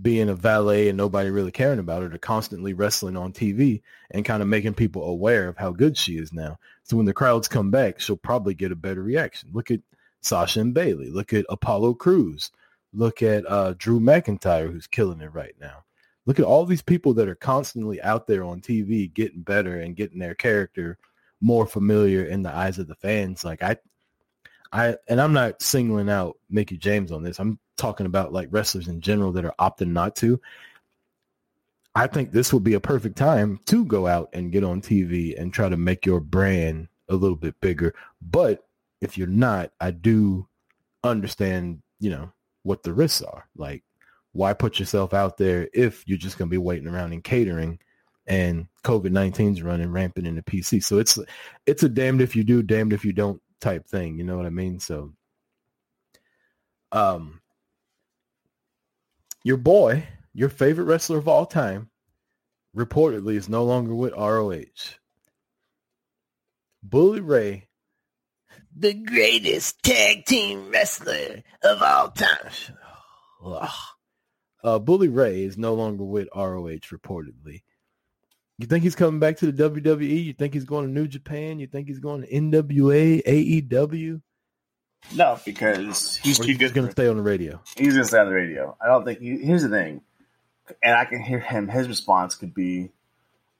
[0.00, 4.24] being a valet and nobody really caring about her to constantly wrestling on TV and
[4.24, 6.58] kind of making people aware of how good she is now.
[6.84, 9.50] So when the crowds come back, she'll probably get a better reaction.
[9.52, 9.80] Look at
[10.22, 11.10] Sasha and Bayley.
[11.10, 12.50] Look at Apollo Crews.
[12.94, 15.84] Look at uh, Drew McIntyre, who's killing it right now.
[16.24, 19.96] Look at all these people that are constantly out there on TV getting better and
[19.96, 20.98] getting their character
[21.42, 23.44] more familiar in the eyes of the fans.
[23.44, 23.76] Like I,
[24.72, 27.38] I, and I'm not singling out Mickie James on this.
[27.38, 30.40] I'm talking about like wrestlers in general that are opting not to.
[31.94, 35.38] I think this would be a perfect time to go out and get on TV
[35.38, 37.94] and try to make your brand a little bit bigger.
[38.22, 38.64] But
[39.02, 40.48] if you're not, I do
[41.04, 42.32] understand, you know,
[42.62, 43.46] what the risks are.
[43.56, 43.82] Like,
[44.32, 47.78] why put yourself out there if you're just going to be waiting around and catering
[48.26, 50.82] and COVID 19 is running rampant in the PC.
[50.82, 51.18] So it's
[51.66, 54.18] it's a damned if you do, damned if you don't type thing.
[54.18, 54.80] You know what I mean?
[54.80, 55.12] So
[56.90, 57.40] um
[59.44, 61.90] your boy, your favorite wrestler of all time,
[62.76, 64.96] reportedly is no longer with ROH.
[66.82, 67.68] Bully Ray,
[68.74, 72.50] the greatest tag team wrestler of all time.
[74.64, 77.62] Uh, Bully Ray is no longer with ROH reportedly.
[78.58, 80.24] You think he's coming back to the WWE?
[80.24, 81.58] You think he's going to New Japan?
[81.58, 84.20] You think he's going to NWA, AEW?
[85.14, 86.74] No, because he's or too good.
[86.74, 87.60] going to stay on the radio.
[87.76, 88.76] He's going to stay on the radio.
[88.80, 89.20] I don't think.
[89.20, 90.02] He, here's the thing,
[90.82, 91.68] and I can hear him.
[91.68, 92.90] His response could be,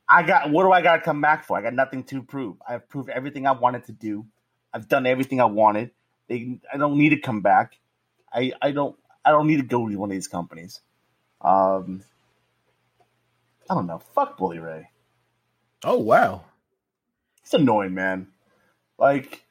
[0.09, 0.51] "I got.
[0.51, 1.59] What do I got to come back for?
[1.59, 2.57] I got nothing to prove.
[2.67, 4.27] I've proved everything I wanted to do.
[4.73, 5.91] I've done everything I wanted.
[6.29, 7.77] They, I don't need to come back.
[8.33, 8.97] I, I don't.
[9.25, 10.81] I don't need to go to one of these companies.
[11.41, 12.03] Um,
[13.69, 13.99] I don't know.
[14.15, 14.89] Fuck Bully Ray.
[15.85, 16.45] Oh wow,
[17.43, 18.29] it's annoying, man.
[18.99, 19.45] Like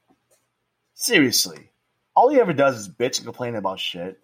[0.94, 1.72] seriously,
[2.16, 4.20] all he ever does is bitch and complain about shit,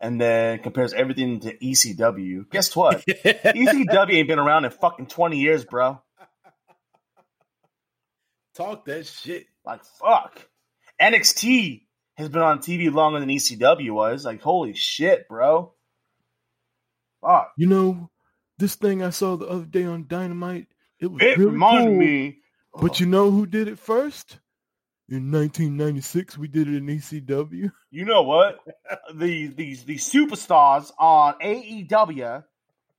[0.00, 2.48] and then compares everything to ECW.
[2.50, 3.04] Guess what?
[3.06, 6.00] ECW ain't been around in fucking twenty years, bro.
[8.54, 9.46] Talk that shit.
[9.64, 10.48] Like fuck.
[11.00, 11.82] NXT
[12.16, 14.24] has been on TV longer than ECW was.
[14.24, 15.72] Like holy shit, bro.
[17.20, 17.52] Fuck.
[17.56, 18.10] You know,
[18.58, 20.66] this thing I saw the other day on Dynamite,
[21.00, 21.98] it was it really reminded cool.
[21.98, 22.38] me.
[22.80, 24.38] But you know who did it first?
[25.10, 27.72] In 1996, we did it in ECW.
[27.90, 28.58] You know what?
[29.14, 32.44] these these these superstars on AEW,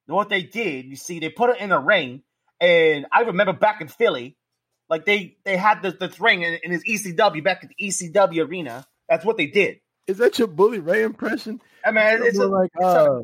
[0.07, 2.23] what they did, you see, they put it in a ring,
[2.59, 4.35] and I remember back in Philly,
[4.89, 8.47] like they they had this, this ring in, in his ECW back at the ECW
[8.47, 8.87] arena.
[9.07, 9.79] That's what they did.
[10.07, 11.61] Is that your Bully Ray impression?
[11.85, 13.21] I mean, it's, More a, like it's a- uh,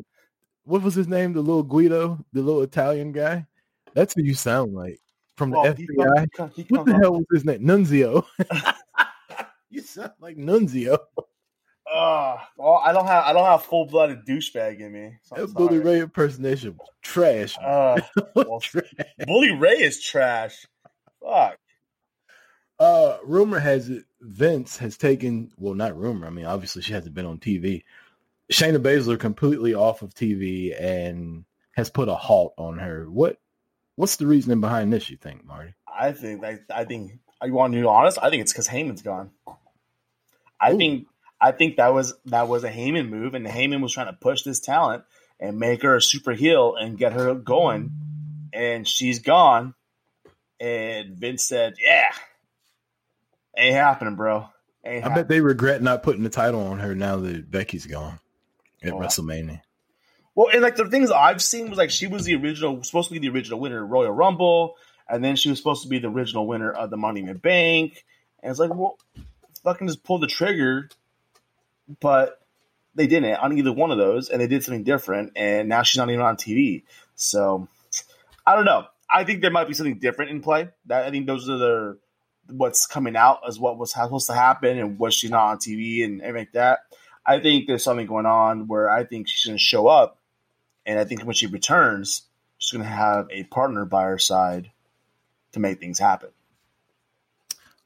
[0.65, 1.33] what was his name?
[1.33, 3.45] The little Guido, the little Italian guy.
[3.93, 4.99] That's who you sound like
[5.37, 6.31] from the well, he FBI.
[6.33, 7.61] comes- he What the on- hell was his name?
[7.61, 8.25] Nunzio.
[9.69, 10.97] you sound like Nunzio.
[11.91, 15.17] Uh, well, I don't have I don't have full blooded douchebag in me.
[15.21, 15.77] So That Bully.
[15.79, 17.55] Ray impersonation trash.
[17.63, 17.99] Uh,
[18.35, 18.91] well, Trash.
[19.27, 20.65] Bully Ray is trash.
[21.21, 21.57] Fuck.
[22.79, 25.51] Uh, rumor has it Vince has taken.
[25.57, 26.25] Well, not rumor.
[26.25, 27.83] I mean, obviously she hasn't been on TV.
[28.51, 33.09] Shayna Baszler completely off of TV and has put a halt on her.
[33.09, 33.37] What?
[33.95, 35.09] What's the reasoning behind this?
[35.09, 35.73] You think, Marty?
[35.87, 38.19] I think I, I think you want to be honest.
[38.21, 39.31] I think it's because Heyman's gone.
[40.59, 40.77] I Ooh.
[40.77, 41.07] think
[41.39, 44.43] I think that was that was a Heyman move, and Heyman was trying to push
[44.43, 45.03] this talent
[45.39, 47.91] and make her a super heel and get her going.
[48.53, 49.73] And she's gone,
[50.59, 52.11] and Vince said, "Yeah,
[53.57, 54.47] ain't happening, bro.
[54.85, 57.85] Ain't I happening." bet they regret not putting the title on her now that Becky's
[57.85, 58.19] gone
[58.87, 58.99] at Oh.
[58.99, 59.61] WrestleMania.
[60.35, 63.13] Well, and like the things I've seen was like she was the original, supposed to
[63.13, 64.75] be the original winner of Royal Rumble,
[65.07, 67.35] and then she was supposed to be the original winner of the Money in the
[67.35, 68.03] Bank.
[68.43, 68.97] And it's like, well,
[69.63, 70.89] fucking just pull the trigger,
[72.01, 72.41] but
[72.95, 75.97] they didn't on either one of those, and they did something different, and now she's
[75.97, 76.83] not even on TV.
[77.15, 77.67] So
[78.45, 78.85] I don't know.
[79.11, 80.69] I think there might be something different in play.
[80.87, 81.97] That I think those are the
[82.49, 86.03] what's coming out as what was supposed to happen, and was she not on TV
[86.03, 86.79] and everything like that.
[87.25, 90.19] I think there's something going on where I think she's going to show up,
[90.85, 92.23] and I think when she returns,
[92.57, 94.71] she's going to have a partner by her side
[95.53, 96.29] to make things happen.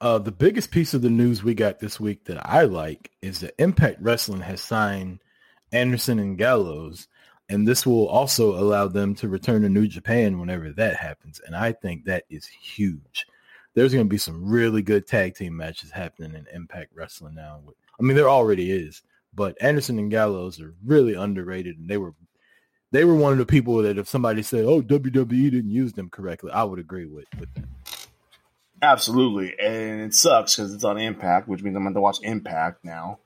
[0.02, 3.42] Uh, the biggest piece of the news we got this week that I like is
[3.42, 5.20] that Impact Wrestling has signed
[5.72, 7.08] Anderson and Gallows,
[7.50, 11.42] and this will also allow them to return to New Japan whenever that happens.
[11.46, 13.28] And I think that is huge.
[13.74, 17.62] There's going to be some really good tag team matches happening in Impact Wrestling now.
[18.00, 19.02] I mean, there already is,
[19.34, 22.14] but Anderson and Gallows are really underrated, and they were
[22.92, 26.10] they were one of the people that if somebody said, "Oh, WWE didn't use them
[26.10, 27.70] correctly," I would agree with with them.
[28.82, 32.84] Absolutely, and it sucks because it's on Impact, which means I'm going to watch Impact
[32.84, 33.20] now.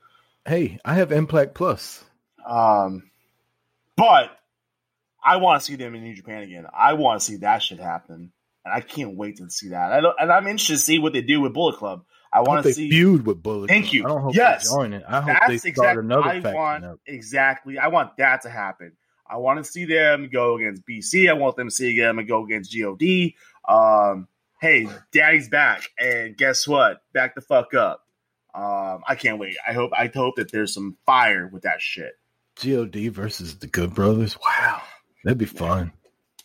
[0.46, 2.04] Hey, I have Impact Plus.
[2.46, 3.10] Um,
[3.96, 4.30] but
[5.22, 6.66] I want to see them in New Japan again.
[6.76, 8.32] I want to see that shit happen,
[8.64, 9.92] and I can't wait to see that.
[9.92, 12.04] I don't, and I'm interested to see what they do with Bullet Club.
[12.34, 12.90] I I want to see.
[12.90, 13.68] feud with Bullet.
[13.68, 14.04] Thank you.
[14.04, 14.68] I don't hope Yes.
[14.68, 15.04] they join it.
[15.08, 16.00] I hope That's they start exactly.
[16.04, 17.00] another I want up.
[17.06, 17.78] exactly.
[17.78, 18.92] I want that to happen.
[19.28, 21.30] I want to see them go against BC.
[21.30, 23.34] I want them to see them go against God.
[23.68, 24.28] Um,
[24.60, 27.00] hey, Daddy's back, and guess what?
[27.12, 28.00] Back the fuck up.
[28.54, 29.56] Um, I can't wait.
[29.66, 29.92] I hope.
[29.96, 32.12] I hope that there's some fire with that shit.
[32.56, 34.36] God versus the Good Brothers.
[34.44, 34.82] Wow,
[35.24, 35.92] that'd be fun.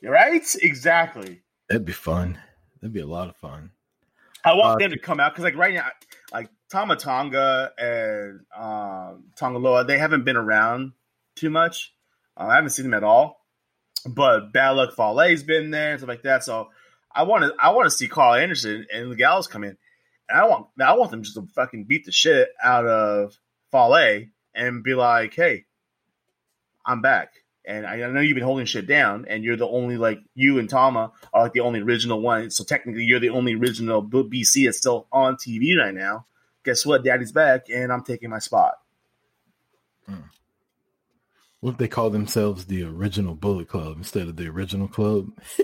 [0.01, 0.41] Right?
[0.61, 1.41] Exactly.
[1.67, 2.39] That'd be fun.
[2.81, 3.71] That'd be a lot of fun.
[4.43, 5.87] I want Uh, them to come out because, like, right now,
[6.31, 10.93] like Tama Tonga and um, Tanga Loa, they haven't been around
[11.35, 11.93] too much.
[12.37, 13.37] Uh, I haven't seen them at all.
[14.05, 16.43] But Bad Luck Fale's been there and stuff like that.
[16.43, 16.69] So
[17.13, 19.75] I want to, I want to see Carl Anderson and the Gallows come in,
[20.29, 23.37] and I want, I want them just to fucking beat the shit out of
[23.71, 25.65] Fale and be like, "Hey,
[26.85, 29.97] I'm back." And I I know you've been holding shit down, and you're the only
[29.97, 32.49] like you and Tama are like the only original one.
[32.49, 36.25] So technically, you're the only original BC that's still on TV right now.
[36.63, 37.03] Guess what?
[37.03, 38.75] Daddy's back, and I'm taking my spot.
[40.07, 40.21] Hmm.
[41.59, 45.31] What if they call themselves the original Bullet Club instead of the original club?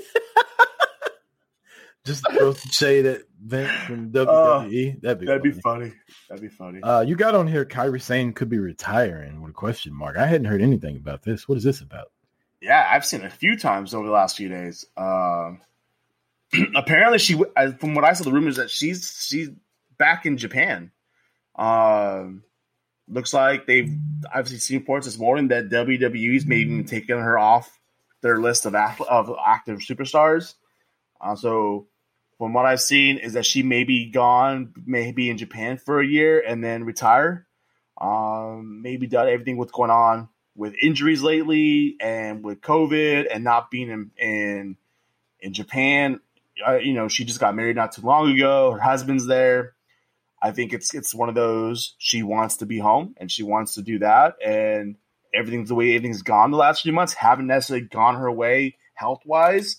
[2.05, 5.01] Just to throw some shade at Vince from WWE.
[5.01, 5.89] that'd be That'd be funny.
[5.89, 5.93] funny.
[6.29, 6.81] That'd be funny.
[6.81, 10.17] Uh, you got on here Kairi Sane could be retiring with a question mark.
[10.17, 11.47] I hadn't heard anything about this.
[11.47, 12.11] What is this about?
[12.61, 14.85] yeah, I've seen it a few times over the last few days.
[14.97, 15.61] Um,
[16.75, 17.39] apparently, she,
[17.79, 19.49] from what I saw, the rumors that she's she's
[19.99, 20.91] back in Japan.
[21.55, 22.43] Um,
[23.07, 23.95] looks like they've
[24.33, 27.79] obviously seen reports this morning that WWE's maybe even taken her off
[28.21, 30.55] their list of of active superstars.
[31.21, 31.87] Uh, so,
[32.37, 36.05] from what I've seen, is that she may be gone, maybe in Japan for a
[36.05, 37.47] year and then retire.
[37.99, 43.71] Um, maybe done everything what's going on with injuries lately and with COVID and not
[43.71, 44.77] being in in,
[45.39, 46.19] in Japan.
[46.65, 48.71] Uh, you know, she just got married not too long ago.
[48.71, 49.75] Her husband's there.
[50.41, 51.95] I think it's it's one of those.
[51.97, 54.35] She wants to be home and she wants to do that.
[54.45, 54.97] And
[55.33, 59.21] everything's the way everything's gone the last few months haven't necessarily gone her way health
[59.25, 59.77] wise.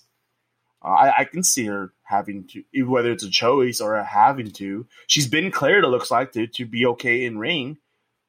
[0.85, 4.53] Uh, I, I can see her having to, whether it's a choice or a having
[4.53, 4.87] to.
[5.07, 5.85] She's been cleared.
[5.85, 7.79] It looks like to to be okay in ring.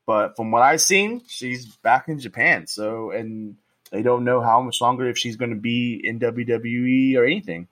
[0.06, 2.66] But from what I've seen, she's back in Japan.
[2.66, 3.58] So, and
[3.92, 7.68] they don't know how much longer if she's going to be in WWE or anything.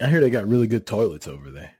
[0.00, 1.72] I hear they got really good toilets over there.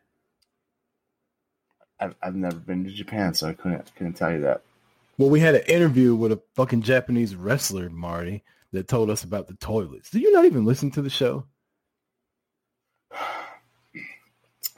[2.01, 4.63] I've, I've never been to Japan, so I couldn't couldn't tell you that.
[5.17, 9.49] Well, we had an interview with a fucking Japanese wrestler, Marty, that told us about
[9.49, 10.11] the toilets.
[10.11, 11.45] Do you not even listen to the show?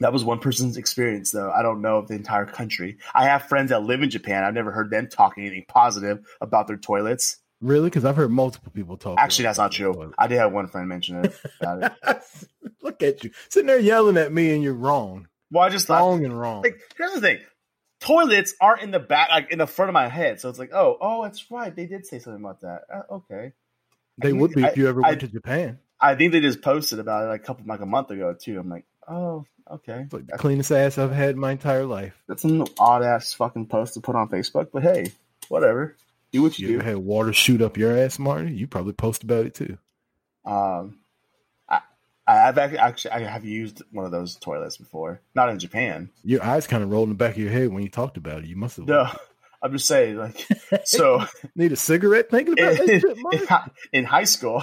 [0.01, 1.51] That was one person's experience, though.
[1.51, 2.97] I don't know of the entire country.
[3.15, 4.45] I have friends that live in Japan.
[4.45, 7.37] I've never heard them talking anything positive about their toilets.
[7.61, 7.91] Really?
[7.91, 9.19] Because I've heard multiple people talk.
[9.19, 9.93] Actually, that's not true.
[9.93, 10.15] toilets.
[10.19, 12.23] I did have one friend mention it about it.
[12.83, 16.01] Look at you sitting there yelling at me, and you're wrong, Well, I just thought,
[16.01, 16.63] wrong and wrong.
[16.63, 17.39] like, here's the thing:
[18.01, 20.41] toilets aren't in the back, like in the front of my head.
[20.41, 21.75] So it's like, oh, oh, that's right.
[21.77, 22.83] They did say something about that.
[22.93, 23.53] Uh, okay.
[24.17, 25.79] they would be if you ever I- went to Japan.
[26.01, 28.59] I think they just posted about it like a couple like a month ago too.
[28.59, 29.45] I'm like, oh,
[29.75, 30.03] okay.
[30.05, 32.15] It's like the cleanest ass I've had in my entire life.
[32.29, 35.13] that's an odd ass fucking post to put on Facebook, but hey,
[35.49, 35.97] whatever.
[36.33, 36.85] Do what you, You do.
[36.85, 38.53] had water shoot up your ass, Marty?
[38.53, 39.79] You probably post about it too.
[40.45, 40.99] Um,
[41.69, 41.81] I,
[42.27, 46.11] I've actually, actually I have used one of those toilets before, not in Japan.
[46.23, 48.39] Your eyes kind of rolled in the back of your head when you talked about
[48.45, 48.47] it.
[48.47, 48.87] You must have.
[48.87, 49.09] No,
[49.63, 50.47] I'm just saying, like,
[50.85, 51.25] so
[51.57, 53.39] Need a cigarette thinking about that in, shit, Marty?
[53.39, 54.63] in in high school,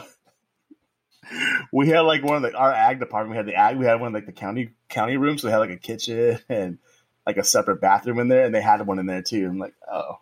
[1.72, 3.32] we had like one of the our ag department.
[3.32, 3.78] We had the ag.
[3.78, 5.42] We had one of like the county county rooms.
[5.42, 6.78] So they had like a kitchen and
[7.26, 9.46] like a separate bathroom in there, and they had one in there too.
[9.46, 10.20] I'm like, oh,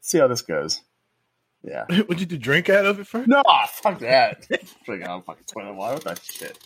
[0.00, 0.80] see how this goes.
[1.62, 1.84] Yeah.
[2.08, 3.28] Would you do drink out of it first?
[3.28, 4.46] No, fuck that.
[4.84, 5.94] Drink out of fucking toilet water.
[5.94, 6.58] What that shit?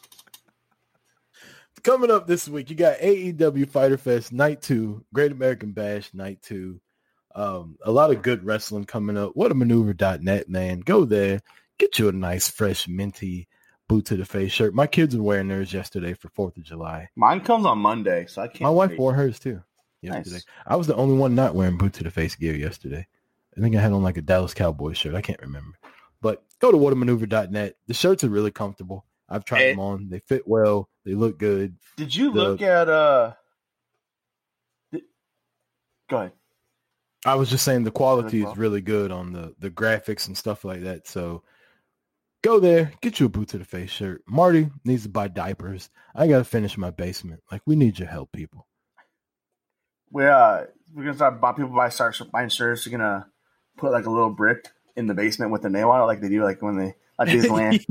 [1.83, 6.41] Coming up this week, you got AEW Fyter Fest Night Two, Great American Bash Night
[6.41, 6.81] Two.
[7.35, 9.33] Um, a lot of good wrestling coming up.
[9.35, 10.81] What a maneuver.net, man.
[10.81, 11.43] Go there,
[11.79, 13.49] get you a nice, fresh, minty
[14.03, 14.75] to the face shirt.
[14.75, 17.09] My kids were wearing theirs yesterday for Fourth of July.
[17.17, 18.63] Mine comes on Monday, so I can't.
[18.63, 18.99] My wife wait.
[18.99, 19.63] wore hers too
[20.03, 20.37] yesterday.
[20.37, 20.45] Nice.
[20.67, 23.07] I was the only one not wearing boot to the face gear yesterday.
[23.57, 25.15] I think I had on like a Dallas Cowboys shirt.
[25.15, 25.77] I can't remember.
[26.21, 27.77] But go to whatamaneuver.net.
[27.87, 29.05] The shirts are really comfortable.
[29.29, 29.71] I've tried Hey.
[29.73, 30.09] them on.
[30.09, 30.89] They fit well.
[31.05, 31.77] They look good.
[31.97, 33.35] Did you The- look at uh?
[34.93, 35.05] th-
[36.09, 36.33] Go ahead.
[37.27, 40.63] I was just saying the quality is really good on the the graphics and stuff
[40.65, 41.07] like that.
[41.09, 41.43] So
[42.45, 44.23] go there, get you a boot to the face shirt.
[44.29, 45.89] Marty needs to buy diapers.
[46.15, 47.43] I got to finish my basement.
[47.51, 48.67] Like we need your help, people.
[50.13, 50.65] We uh,
[50.95, 52.87] we're gonna start buy people buy start buying shirts.
[52.87, 53.27] You're gonna
[53.79, 56.29] put like a little brick in the basement with the name on it, like they
[56.29, 57.85] do, like when they like Disneyland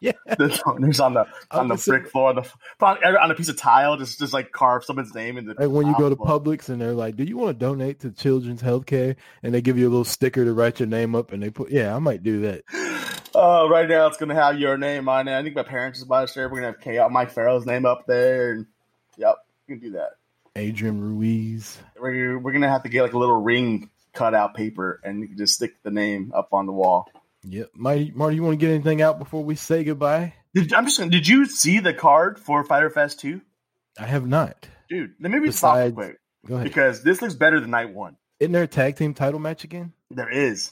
[0.00, 0.12] yeah.
[0.26, 3.96] the owners on the on the brick floor, the on, on a piece of tile,
[3.96, 5.54] just just like carve someone's name in the.
[5.56, 6.16] Like when you go to.
[6.16, 9.14] Publix and they're like, "Do you want to donate to Children's Healthcare?"
[9.44, 11.70] and they give you a little sticker to write your name up, and they put,
[11.70, 12.62] "Yeah, I might do that."
[13.34, 15.36] Uh, right now it's gonna have your name on it.
[15.38, 16.50] I think my parents just bought a shirt.
[16.50, 18.66] We're gonna have Chaos, Mike Farrell's name up there, and
[19.16, 19.36] yep,
[19.68, 20.10] we can do that.
[20.56, 21.78] Adrian Ruiz.
[21.98, 25.28] We're we're gonna have to get like a little ring cut out paper, and you
[25.28, 27.08] can just stick the name up on the wall.
[27.44, 27.70] Yep.
[27.74, 30.34] Marty, Marty, you want to get anything out before we say goodbye?
[30.54, 33.40] Did, I'm just gonna, did you see the card for Fyter Fest two,
[33.98, 34.68] I have not.
[34.88, 35.14] dude?
[35.18, 36.64] Let me real Besides- quick Go ahead.
[36.68, 38.16] because this looks better than night one.
[38.38, 39.92] Isn't there a tag team title match again?
[40.10, 40.70] There is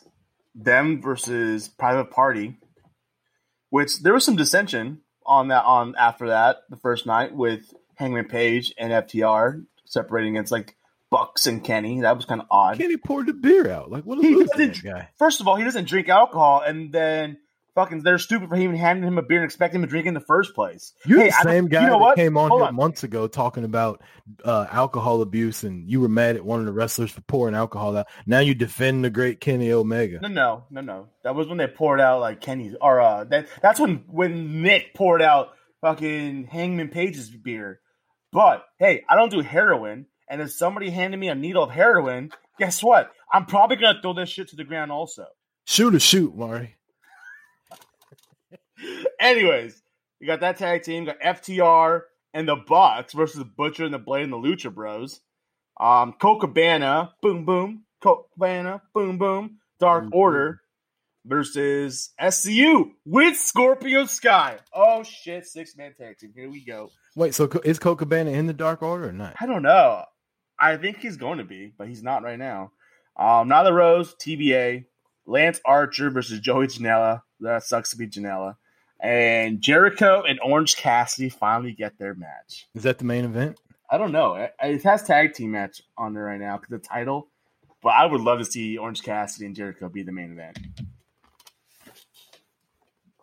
[0.54, 2.56] them versus Private Party,
[3.70, 8.26] which there was some dissension on that on after that the first night with Hangman
[8.28, 10.76] Page and FTR separating against like
[11.10, 12.00] Bucks and Kenny.
[12.00, 12.78] That was kind of odd.
[12.78, 13.90] Kenny poured the beer out.
[13.90, 15.08] Like what a He doesn't- guy.
[15.18, 17.38] First of all, he doesn't drink alcohol, and then
[17.80, 20.14] fucking they're stupid for even handing him a beer and expecting him to drink in
[20.14, 20.92] the first place.
[21.06, 22.16] You're Hey, the same guy you know that what?
[22.16, 22.74] came on Hold here on.
[22.74, 24.02] months ago talking about
[24.44, 27.96] uh, alcohol abuse, and you were mad at one of the wrestlers for pouring alcohol
[27.96, 28.06] out.
[28.26, 30.20] Now you defend the great Kenny Omega.
[30.22, 31.08] No, no, no, no.
[31.24, 34.94] That was when they poured out like Kenny's, or uh, that that's when when Nick
[34.94, 35.48] poured out
[35.80, 37.80] fucking Hangman Page's beer.
[38.32, 42.30] But hey, I don't do heroin, and if somebody handed me a needle of heroin,
[42.58, 43.10] guess what?
[43.32, 45.26] I'm probably gonna throw this shit to the ground also.
[45.66, 46.74] Shoot or shoot, Marty.
[49.20, 49.82] Anyways,
[50.20, 52.02] you got that tag team, got FTR
[52.32, 55.20] and the Bucks versus Butcher and the Blade and the Lucha Bros.
[55.78, 60.60] Um, Cabana, boom boom, Cabana, boom boom, Dark Boom, Order
[61.24, 64.58] versus SCU with Scorpio Sky.
[64.74, 66.32] Oh shit, six man tag team.
[66.34, 66.90] Here we go.
[67.16, 69.36] Wait, so is Cabana in the Dark Order or not?
[69.40, 70.04] I don't know.
[70.58, 72.72] I think he's going to be, but he's not right now.
[73.16, 74.84] Um, Nyla Rose, TBA,
[75.26, 77.22] Lance Archer versus Joey Janela.
[77.40, 78.56] That sucks to be Janela.
[79.02, 82.68] And Jericho and Orange Cassidy finally get their match.
[82.74, 83.58] Is that the main event?
[83.90, 84.34] I don't know.
[84.34, 87.28] It, it has tag team match on there right now because the title.
[87.82, 90.58] But I would love to see Orange Cassidy and Jericho be the main event.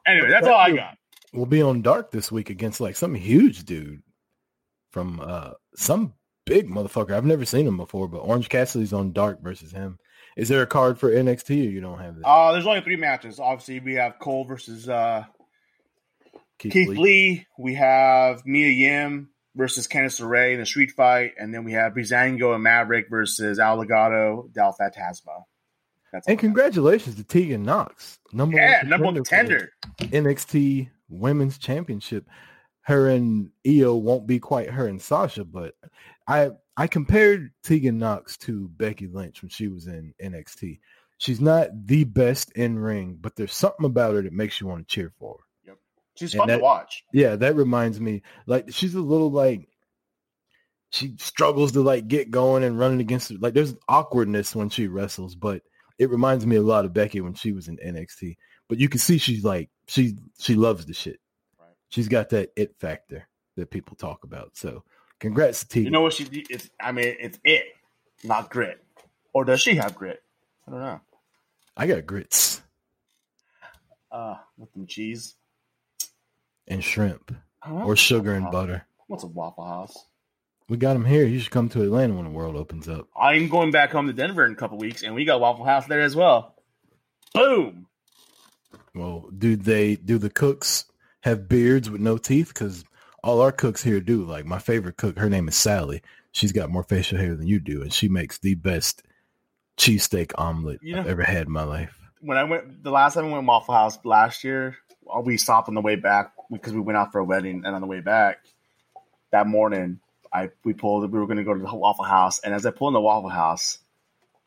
[0.05, 0.97] Anyway, that's all I got.
[1.33, 4.01] We'll be on Dark this week against like some huge dude
[4.91, 6.13] from uh some
[6.45, 7.11] big motherfucker.
[7.11, 9.99] I've never seen him before, but Orange Cassidy's on Dark versus him.
[10.37, 12.27] Is there a card for NXT or you don't have that?
[12.27, 13.39] Uh, there's only three matches.
[13.39, 15.25] Obviously, we have Cole versus uh,
[16.59, 16.97] Keith Keith Lee.
[16.97, 17.47] Lee.
[17.57, 21.93] We have Mia Yim versus Candice LeRae in a street fight, and then we have
[21.93, 25.43] Breezango and Maverick versus Al Legado, Del Fantasma.
[26.11, 30.25] That's And congratulations to Tegan Nox, number yeah, one number one contender for contender.
[30.25, 32.27] the NXT Women's Championship.
[32.81, 35.75] Her and Io won't be quite her and Sasha, but
[36.27, 40.79] I I compared Tegan Nox to Becky Lynch when she was in NXT.
[41.17, 44.87] She's not the best in ring, but there's something about her that makes you want
[44.87, 45.43] to cheer for her.
[46.17, 47.03] She's fun that- to watch.
[47.13, 48.23] Yeah, that reminds me.
[48.45, 49.67] Like she's a little like
[50.89, 55.35] she struggles to like get going and running against like there's awkwardness when she wrestles,
[55.35, 55.61] but
[55.99, 58.37] it reminds me a lot of Becky when she was in NXT.
[58.69, 61.19] But you can see she's like she she loves the shit.
[61.59, 61.69] Right.
[61.89, 64.51] She's got that it factor that people talk about.
[64.55, 64.83] So
[65.19, 65.85] congrats to Tegan.
[65.85, 66.25] You know what she?
[66.49, 66.69] It's.
[66.79, 67.63] I mean, it's it,
[68.23, 68.83] not grit.
[69.33, 70.21] Or does she have grit?
[70.67, 71.01] I don't know.
[71.75, 72.61] I got grits
[74.11, 75.35] Uh, with some cheese
[76.67, 77.85] and shrimp oh, know.
[77.85, 78.85] or sugar and butter.
[79.07, 79.97] What's a Waffle House?
[80.69, 81.25] We got them here.
[81.25, 83.07] You should come to Atlanta when the world opens up.
[83.17, 85.87] I'm going back home to Denver in a couple weeks, and we got Waffle House
[85.87, 86.55] there as well.
[87.33, 87.87] Boom.
[88.93, 90.85] Well, do they do the cooks
[91.21, 92.49] have beards with no teeth?
[92.49, 92.83] Because
[93.23, 94.25] all our cooks here do.
[94.25, 96.01] Like my favorite cook, her name is Sally.
[96.33, 99.03] She's got more facial hair than you do, and she makes the best
[99.77, 101.97] cheesesteak omelet You I've know- ever had in my life.
[102.19, 104.75] When I went the last time I went to Waffle House last year,
[105.23, 107.81] we stopped on the way back because we went out for a wedding, and on
[107.81, 108.39] the way back
[109.31, 109.99] that morning,
[110.33, 111.11] I we pulled.
[111.11, 113.01] We were going to go to the Waffle House, and as I pull in the
[113.01, 113.79] Waffle House,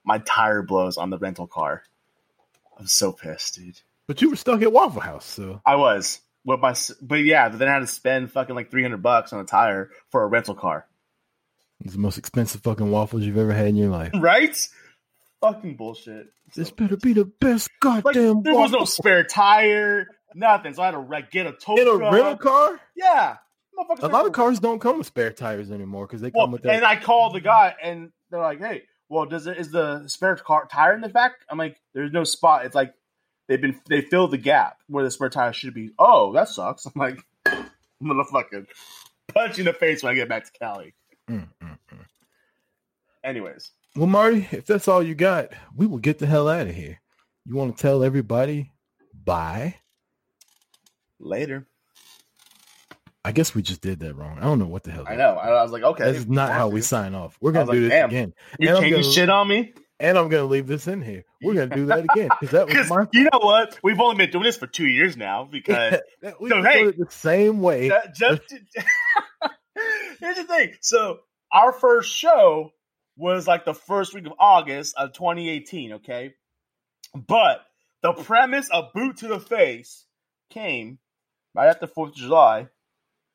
[0.05, 1.83] my tire blows on the rental car.
[2.79, 3.81] I'm so pissed, dude.
[4.07, 6.21] But you were stuck at Waffle House, so I was.
[6.43, 9.35] With my, but yeah, but then I had to spend fucking like three hundred bucks
[9.35, 10.87] on a tire for a rental car.
[11.85, 14.13] it's the most expensive fucking waffles you've ever had in your life.
[14.19, 14.57] Right?
[15.43, 16.29] Fucking bullshit.
[16.55, 20.75] This better be the best Like goddamn there was no spare tire, nothing.
[20.75, 22.13] So I had to like get a tow in a truck.
[22.13, 22.81] rental car.
[22.97, 23.37] Yeah,
[24.03, 26.63] A lot of cars don't come with spare tires anymore because they Well, come with
[26.63, 26.75] that.
[26.75, 30.37] and I called the guy, and they're like, "Hey, well, does it is the spare
[30.37, 32.65] car tire in the back?" I'm like, "There's no spot.
[32.67, 32.95] It's like
[33.49, 36.85] they've been they filled the gap where the spare tire should be." Oh, that sucks.
[36.87, 38.67] I'm like, I'm gonna fucking
[39.33, 40.95] punch you in the face when I get back to Cali.
[41.29, 42.07] Mm, mm, mm.
[43.23, 46.75] Anyways, Well, Marty, if that's all you got, we will get the hell out of
[46.75, 47.01] here.
[47.45, 48.73] You want to tell everybody
[49.13, 49.77] bye?
[51.21, 51.67] Later.
[53.25, 54.39] I guess we just did that wrong.
[54.39, 55.05] I don't know what the hell.
[55.07, 55.35] I know.
[55.35, 57.37] I, I was like, okay, that's not how we sign off.
[57.41, 59.75] We're gonna do like, this again, You changing shit on me?
[60.01, 61.25] and I'm gonna leave this in here.
[61.43, 63.07] We're gonna do that again because that was my.
[63.13, 63.79] you know what?
[63.83, 65.45] We've only been doing this for two years now.
[65.51, 66.01] Because
[66.41, 66.85] we So, hey.
[66.93, 67.91] the same way.
[67.91, 68.41] that- just
[70.21, 70.73] here's the thing.
[70.81, 71.19] So
[71.53, 72.71] our first show
[73.17, 75.93] was like the first week of August of 2018.
[75.95, 76.33] Okay,
[77.15, 77.61] but
[78.03, 80.07] the premise of boot to the face
[80.49, 80.99] came
[81.55, 82.63] right after Fourth of July,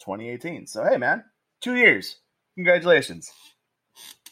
[0.02, 0.68] 2018.
[0.68, 1.24] So hey, man,
[1.62, 2.18] two years.
[2.56, 3.32] Congratulations.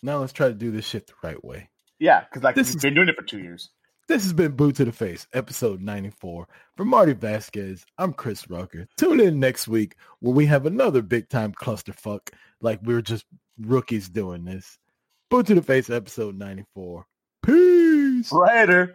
[0.02, 1.70] Now let's try to do this shit the right way.
[2.00, 3.70] Yeah, because like This we've is- been doing it for two years.
[4.10, 6.46] This has been Boot to the Face, episode 94.
[6.76, 8.86] For Marty Vasquez, I'm Chris Rucker.
[8.98, 12.20] Tune in next week where we have another big time clusterfuck
[12.60, 13.26] like we're just
[13.58, 14.78] rookies doing this.
[15.30, 17.06] Boot to the Face, episode 94.
[17.46, 18.30] Peace.
[18.34, 18.92] Later.